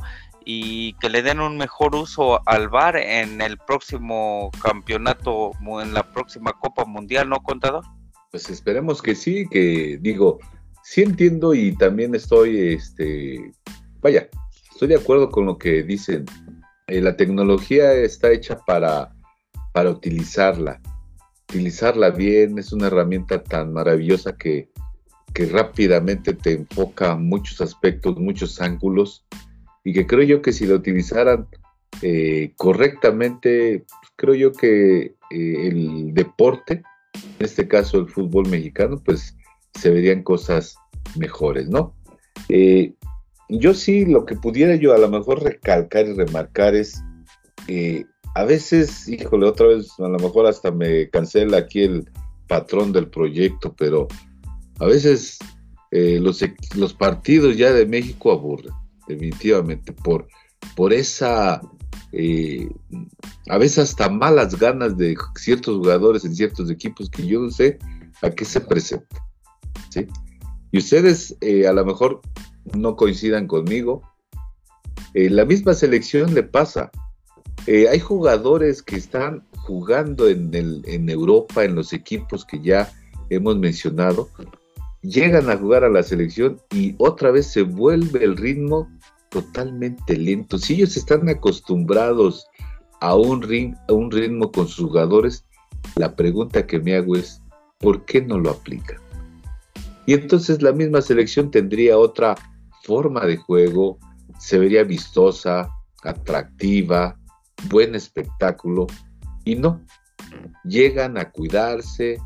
y 0.50 0.94
que 0.94 1.10
le 1.10 1.20
den 1.20 1.40
un 1.40 1.58
mejor 1.58 1.94
uso 1.94 2.40
al 2.48 2.70
VAR 2.70 2.96
en 2.96 3.42
el 3.42 3.58
próximo 3.58 4.50
campeonato, 4.62 5.52
en 5.82 5.92
la 5.92 6.10
próxima 6.10 6.54
Copa 6.54 6.86
Mundial, 6.86 7.28
¿no, 7.28 7.42
contador? 7.42 7.84
Pues 8.30 8.48
esperemos 8.48 9.02
que 9.02 9.14
sí, 9.14 9.46
que 9.50 9.98
digo, 10.00 10.38
sí 10.82 11.02
entiendo 11.02 11.52
y 11.52 11.76
también 11.76 12.14
estoy, 12.14 12.72
este, 12.72 13.52
vaya, 14.00 14.30
estoy 14.72 14.88
de 14.88 14.96
acuerdo 14.96 15.28
con 15.28 15.44
lo 15.44 15.58
que 15.58 15.82
dicen. 15.82 16.24
Eh, 16.86 17.02
la 17.02 17.14
tecnología 17.14 17.92
está 17.92 18.32
hecha 18.32 18.58
para, 18.66 19.12
para 19.74 19.90
utilizarla, 19.90 20.80
utilizarla 21.50 22.08
bien, 22.08 22.58
es 22.58 22.72
una 22.72 22.86
herramienta 22.86 23.42
tan 23.42 23.74
maravillosa 23.74 24.34
que, 24.34 24.70
que 25.34 25.44
rápidamente 25.44 26.32
te 26.32 26.52
enfoca 26.52 27.16
muchos 27.16 27.60
aspectos, 27.60 28.16
muchos 28.16 28.62
ángulos 28.62 29.26
y 29.84 29.92
que 29.92 30.06
creo 30.06 30.22
yo 30.22 30.42
que 30.42 30.52
si 30.52 30.66
lo 30.66 30.74
utilizaran 30.74 31.48
eh, 32.02 32.52
correctamente, 32.56 33.84
creo 34.16 34.34
yo 34.34 34.52
que 34.52 35.14
eh, 35.30 35.68
el 35.68 36.14
deporte, 36.14 36.82
en 37.14 37.44
este 37.44 37.66
caso 37.66 37.98
el 37.98 38.08
fútbol 38.08 38.48
mexicano, 38.48 39.02
pues 39.04 39.36
se 39.74 39.90
verían 39.90 40.22
cosas 40.22 40.76
mejores, 41.16 41.68
¿no? 41.68 41.94
Eh, 42.48 42.94
yo 43.48 43.74
sí, 43.74 44.04
lo 44.04 44.24
que 44.26 44.36
pudiera 44.36 44.76
yo 44.76 44.94
a 44.94 44.98
lo 44.98 45.08
mejor 45.08 45.42
recalcar 45.42 46.06
y 46.06 46.14
remarcar 46.14 46.74
es, 46.74 47.02
a 48.34 48.44
veces, 48.44 49.08
híjole, 49.08 49.46
otra 49.46 49.68
vez, 49.68 49.90
a 49.98 50.08
lo 50.08 50.18
mejor 50.18 50.46
hasta 50.46 50.70
me 50.70 51.08
cancela 51.10 51.58
aquí 51.58 51.82
el 51.82 52.10
patrón 52.46 52.92
del 52.92 53.08
proyecto, 53.08 53.74
pero 53.76 54.06
a 54.78 54.86
veces 54.86 55.38
los, 55.90 56.44
los 56.76 56.94
partidos 56.94 57.56
ya 57.56 57.72
de 57.72 57.86
México 57.86 58.30
aburren 58.32 58.72
definitivamente, 59.08 59.92
por, 59.92 60.28
por 60.76 60.92
esa, 60.92 61.60
eh, 62.12 62.68
a 63.48 63.58
veces 63.58 63.78
hasta 63.90 64.08
malas 64.08 64.58
ganas 64.58 64.96
de 64.96 65.16
ciertos 65.36 65.78
jugadores 65.78 66.24
en 66.24 66.34
ciertos 66.34 66.70
equipos 66.70 67.10
que 67.10 67.26
yo 67.26 67.40
no 67.40 67.50
sé 67.50 67.78
a 68.22 68.30
qué 68.30 68.44
se 68.44 68.60
presenta. 68.60 69.24
¿sí? 69.90 70.06
Y 70.70 70.78
ustedes 70.78 71.36
eh, 71.40 71.66
a 71.66 71.72
lo 71.72 71.84
mejor 71.84 72.20
no 72.76 72.96
coincidan 72.96 73.46
conmigo. 73.46 74.02
Eh, 75.14 75.30
la 75.30 75.44
misma 75.44 75.74
selección 75.74 76.34
le 76.34 76.42
pasa. 76.42 76.90
hay 77.66 78.00
jugadores 78.00 78.82
que 78.82 78.96
están 78.96 79.46
jugando 79.56 80.28
en, 80.28 80.54
en 80.54 81.08
Europa, 81.08 81.64
en 81.64 81.74
los 81.74 81.92
equipos 81.92 82.44
que 82.44 82.60
ya 82.60 82.90
hemos 83.30 83.58
mencionado, 83.58 84.30
llegan 85.02 85.50
a 85.50 85.56
jugar 85.56 85.84
a 85.84 85.88
la 85.88 86.02
selección 86.02 86.60
y 86.70 86.94
otra 86.98 87.30
vez 87.30 87.46
se 87.46 87.62
vuelve 87.62 88.24
el 88.24 88.36
ritmo 88.36 88.88
totalmente 89.30 90.16
lento. 90.16 90.58
Si 90.58 90.74
ellos 90.74 90.96
están 90.96 91.28
acostumbrados 91.28 92.46
a 93.00 93.14
un, 93.14 93.76
a 93.88 93.92
un 93.92 94.10
ritmo 94.10 94.50
con 94.50 94.66
sus 94.66 94.86
jugadores, 94.86 95.44
la 95.96 96.14
pregunta 96.16 96.66
que 96.66 96.78
me 96.78 96.96
hago 96.96 97.16
es, 97.16 97.42
¿por 97.78 98.04
qué 98.04 98.22
no 98.22 98.38
lo 98.38 98.50
aplican? 98.50 98.98
Y 100.06 100.14
entonces 100.14 100.62
la 100.62 100.72
misma 100.72 101.02
selección 101.02 101.50
tendría 101.50 101.98
otra 101.98 102.34
forma 102.84 103.26
de 103.26 103.36
juego, 103.36 103.98
se 104.38 104.58
vería 104.58 104.82
vistosa, 104.82 105.68
atractiva, 106.02 107.18
buen 107.68 107.94
espectáculo, 107.94 108.86
y 109.44 109.56
no, 109.56 109.82
llegan 110.64 111.18
a 111.18 111.30
cuidarse, 111.30 112.18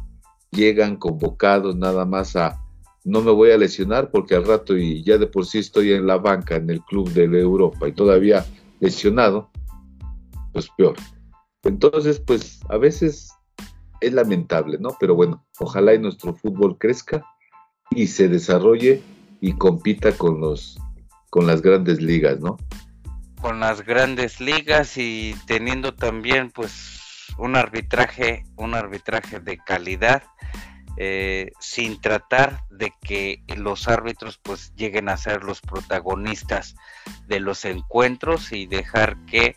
llegan 0.53 0.97
convocados 0.97 1.77
nada 1.77 2.05
más 2.05 2.37
a 2.37 2.62
no 3.05 3.21
me 3.21 3.31
voy 3.31 3.51
a 3.51 3.59
lesionar 3.59 4.11
porque 4.11 4.35
al 4.35 4.45
rato 4.45 4.77
y 4.77 5.03
ya 5.03 5.19
de 5.19 5.27
por 5.27 5.47
sí 5.47 5.59
estoy 5.59 5.93
en 5.93 6.07
la 6.07 6.19
banca 6.19 6.57
en 6.57 6.71
el 6.71 6.81
club 6.83 7.11
de 7.11 7.25
Europa 7.25 7.89
y 7.89 7.93
todavía 7.93 8.45
lesionado, 8.81 9.51
pues 10.53 10.69
peor. 10.77 10.97
Entonces, 11.65 12.21
pues 12.21 12.61
a 12.69 12.77
veces 12.77 13.33
es 14.01 14.13
lamentable, 14.13 14.79
¿no? 14.79 14.91
Pero 14.99 15.15
bueno, 15.15 15.45
ojalá 15.59 15.95
y 15.95 15.99
nuestro 15.99 16.35
fútbol 16.35 16.77
crezca 16.79 17.25
y 17.91 18.09
se 18.09 18.29
desarrolle 18.29 19.03
y 19.41 19.53
compita 19.55 20.13
con 20.13 20.41
los 20.41 20.79
con 21.31 21.47
las 21.47 21.63
grandes 21.63 22.01
ligas, 22.03 22.41
¿no? 22.41 22.59
Con 23.41 23.61
las 23.61 23.85
grandes 23.85 24.41
ligas 24.41 24.99
y 24.99 25.35
teniendo 25.47 25.95
también 25.95 26.51
pues 26.51 27.01
un 27.39 27.57
arbitraje, 27.57 28.45
un 28.57 28.75
arbitraje 28.75 29.41
de 29.41 29.57
calidad 29.57 30.23
eh, 30.97 31.53
sin 31.59 32.01
tratar 32.01 32.65
de 32.71 32.93
que 33.03 33.43
los 33.57 33.89
árbitros 33.89 34.39
pues 34.43 34.75
lleguen 34.75 35.09
a 35.09 35.17
ser 35.17 35.43
los 35.43 35.61
protagonistas 35.61 36.75
de 37.27 37.41
los 37.41 37.65
encuentros 37.65 38.53
y 38.53 38.67
dejar 38.67 39.17
que 39.25 39.57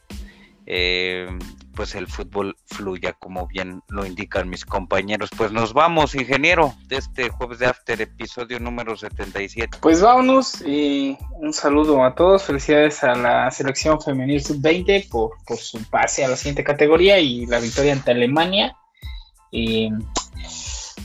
eh, 0.67 1.27
pues 1.75 1.93
el 1.93 2.07
fútbol 2.07 2.55
fluya 2.65 3.13
como 3.13 3.47
bien 3.47 3.81
lo 3.89 4.05
indican 4.05 4.49
mis 4.49 4.65
compañeros. 4.65 5.29
Pues 5.35 5.51
nos 5.51 5.73
vamos, 5.73 6.15
ingeniero, 6.15 6.73
de 6.87 6.97
este 6.97 7.29
jueves 7.29 7.59
de 7.59 7.67
After, 7.67 8.01
episodio 8.01 8.59
número 8.59 8.95
77. 8.95 9.79
Pues 9.81 10.01
vámonos 10.01 10.61
y 10.65 11.17
un 11.33 11.53
saludo 11.53 12.03
a 12.03 12.15
todos, 12.15 12.43
felicidades 12.43 13.03
a 13.03 13.13
la 13.13 13.51
selección 13.51 14.01
femenil 14.01 14.41
sub-20 14.41 15.09
por, 15.09 15.31
por 15.45 15.57
su 15.57 15.83
pase 15.83 16.23
a 16.23 16.29
la 16.29 16.37
siguiente 16.37 16.63
categoría 16.63 17.19
y 17.19 17.45
la 17.45 17.59
victoria 17.59 17.93
ante 17.93 18.11
Alemania. 18.11 18.75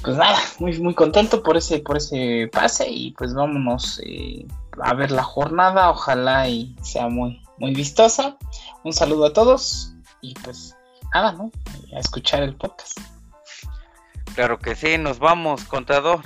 Pues 0.03 0.17
nada, 0.17 0.39
muy, 0.59 0.79
muy 0.81 0.95
contento 0.95 1.43
por 1.43 1.57
ese, 1.57 1.81
por 1.81 1.99
ese 1.99 2.49
pase 2.53 2.89
y 2.89 3.13
pues 3.13 3.35
vámonos 3.35 4.01
eh, 4.05 4.47
a 4.81 4.95
ver 4.95 5.11
la 5.11 5.23
jornada, 5.23 5.91
ojalá 5.91 6.49
y 6.49 6.75
sea 6.83 7.09
muy, 7.09 7.43
muy 7.59 7.75
vistosa. 7.75 8.37
Un 8.83 8.93
saludo 8.93 9.27
a 9.27 9.33
todos 9.33 9.93
y 10.23 10.35
pues 10.43 10.75
nada, 11.15 11.33
¿no? 11.33 11.51
A 11.95 12.01
escuchar 12.01 12.43
el 12.43 12.57
podcast. 12.57 12.99
Claro 14.35 14.59
que 14.59 14.75
sí, 14.75 14.97
nos 14.97 15.19
vamos, 15.19 15.65
contador. 15.65 16.21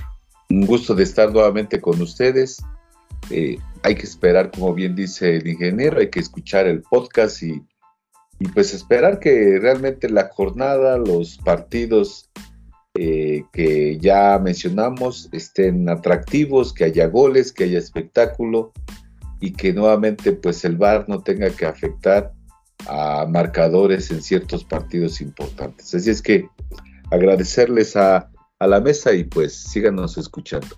Un 0.51 0.66
gusto 0.66 0.95
de 0.95 1.03
estar 1.03 1.33
nuevamente 1.33 1.81
con 1.81 2.01
ustedes. 2.01 2.62
Eh, 3.31 3.59
hay 3.83 3.95
que 3.97 4.05
esperar, 4.05 4.51
como 4.51 4.75
bien 4.75 4.95
dice 4.95 5.37
el 5.37 5.49
ingeniero, 5.49 5.99
hay 5.99 6.11
que 6.11 6.20
escuchar 6.20 6.66
el 6.66 6.83
podcast 6.83 7.43
y, 7.43 7.62
y 8.39 8.49
pues 8.49 8.72
esperar 8.72 9.18
que 9.18 9.59
realmente 9.61 10.09
la 10.11 10.29
jornada, 10.29 10.99
los 10.99 11.39
partidos 11.39 12.31
eh, 12.97 13.45
que 13.53 13.99
ya 13.99 14.38
mencionamos 14.38 15.28
estén 15.32 15.88
atractivos, 15.88 16.72
que 16.72 16.84
haya 16.84 17.09
goles, 17.09 17.53
que 17.53 17.64
haya 17.64 17.78
espectáculo 17.78 18.72
y 19.40 19.53
que 19.53 19.72
nuevamente 19.72 20.32
pues 20.32 20.64
el 20.64 20.76
VAR 20.76 21.09
no 21.09 21.20
tenga 21.20 21.51
que 21.51 21.66
afectar 21.66 22.32
a 22.86 23.26
marcadores 23.28 24.11
en 24.11 24.22
ciertos 24.22 24.64
partidos 24.64 25.20
importantes. 25.20 25.92
Así 25.95 26.09
es 26.09 26.22
que 26.22 26.49
agradecerles 27.11 27.97
a, 27.97 28.30
a 28.59 28.66
la 28.66 28.80
mesa 28.80 29.12
y 29.12 29.24
pues 29.24 29.55
síganos 29.55 30.16
escuchando. 30.16 30.76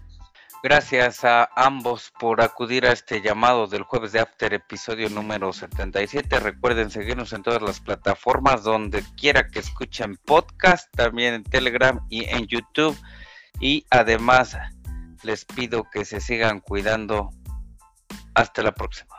Gracias 0.68 1.24
a 1.24 1.48
ambos 1.54 2.12
por 2.18 2.40
acudir 2.40 2.86
a 2.86 2.92
este 2.92 3.22
llamado 3.22 3.68
del 3.68 3.84
jueves 3.84 4.10
de 4.10 4.18
After, 4.18 4.52
episodio 4.52 5.08
número 5.08 5.52
77. 5.52 6.40
Recuerden 6.40 6.90
seguirnos 6.90 7.32
en 7.32 7.44
todas 7.44 7.62
las 7.62 7.78
plataformas 7.78 8.64
donde 8.64 9.04
quiera 9.16 9.46
que 9.46 9.60
escuchen 9.60 10.16
podcast, 10.24 10.92
también 10.96 11.34
en 11.34 11.44
Telegram 11.44 12.04
y 12.10 12.24
en 12.24 12.48
YouTube. 12.48 12.98
Y 13.60 13.86
además 13.90 14.56
les 15.22 15.44
pido 15.44 15.84
que 15.88 16.04
se 16.04 16.20
sigan 16.20 16.58
cuidando. 16.58 17.30
Hasta 18.34 18.64
la 18.64 18.74
próxima. 18.74 19.14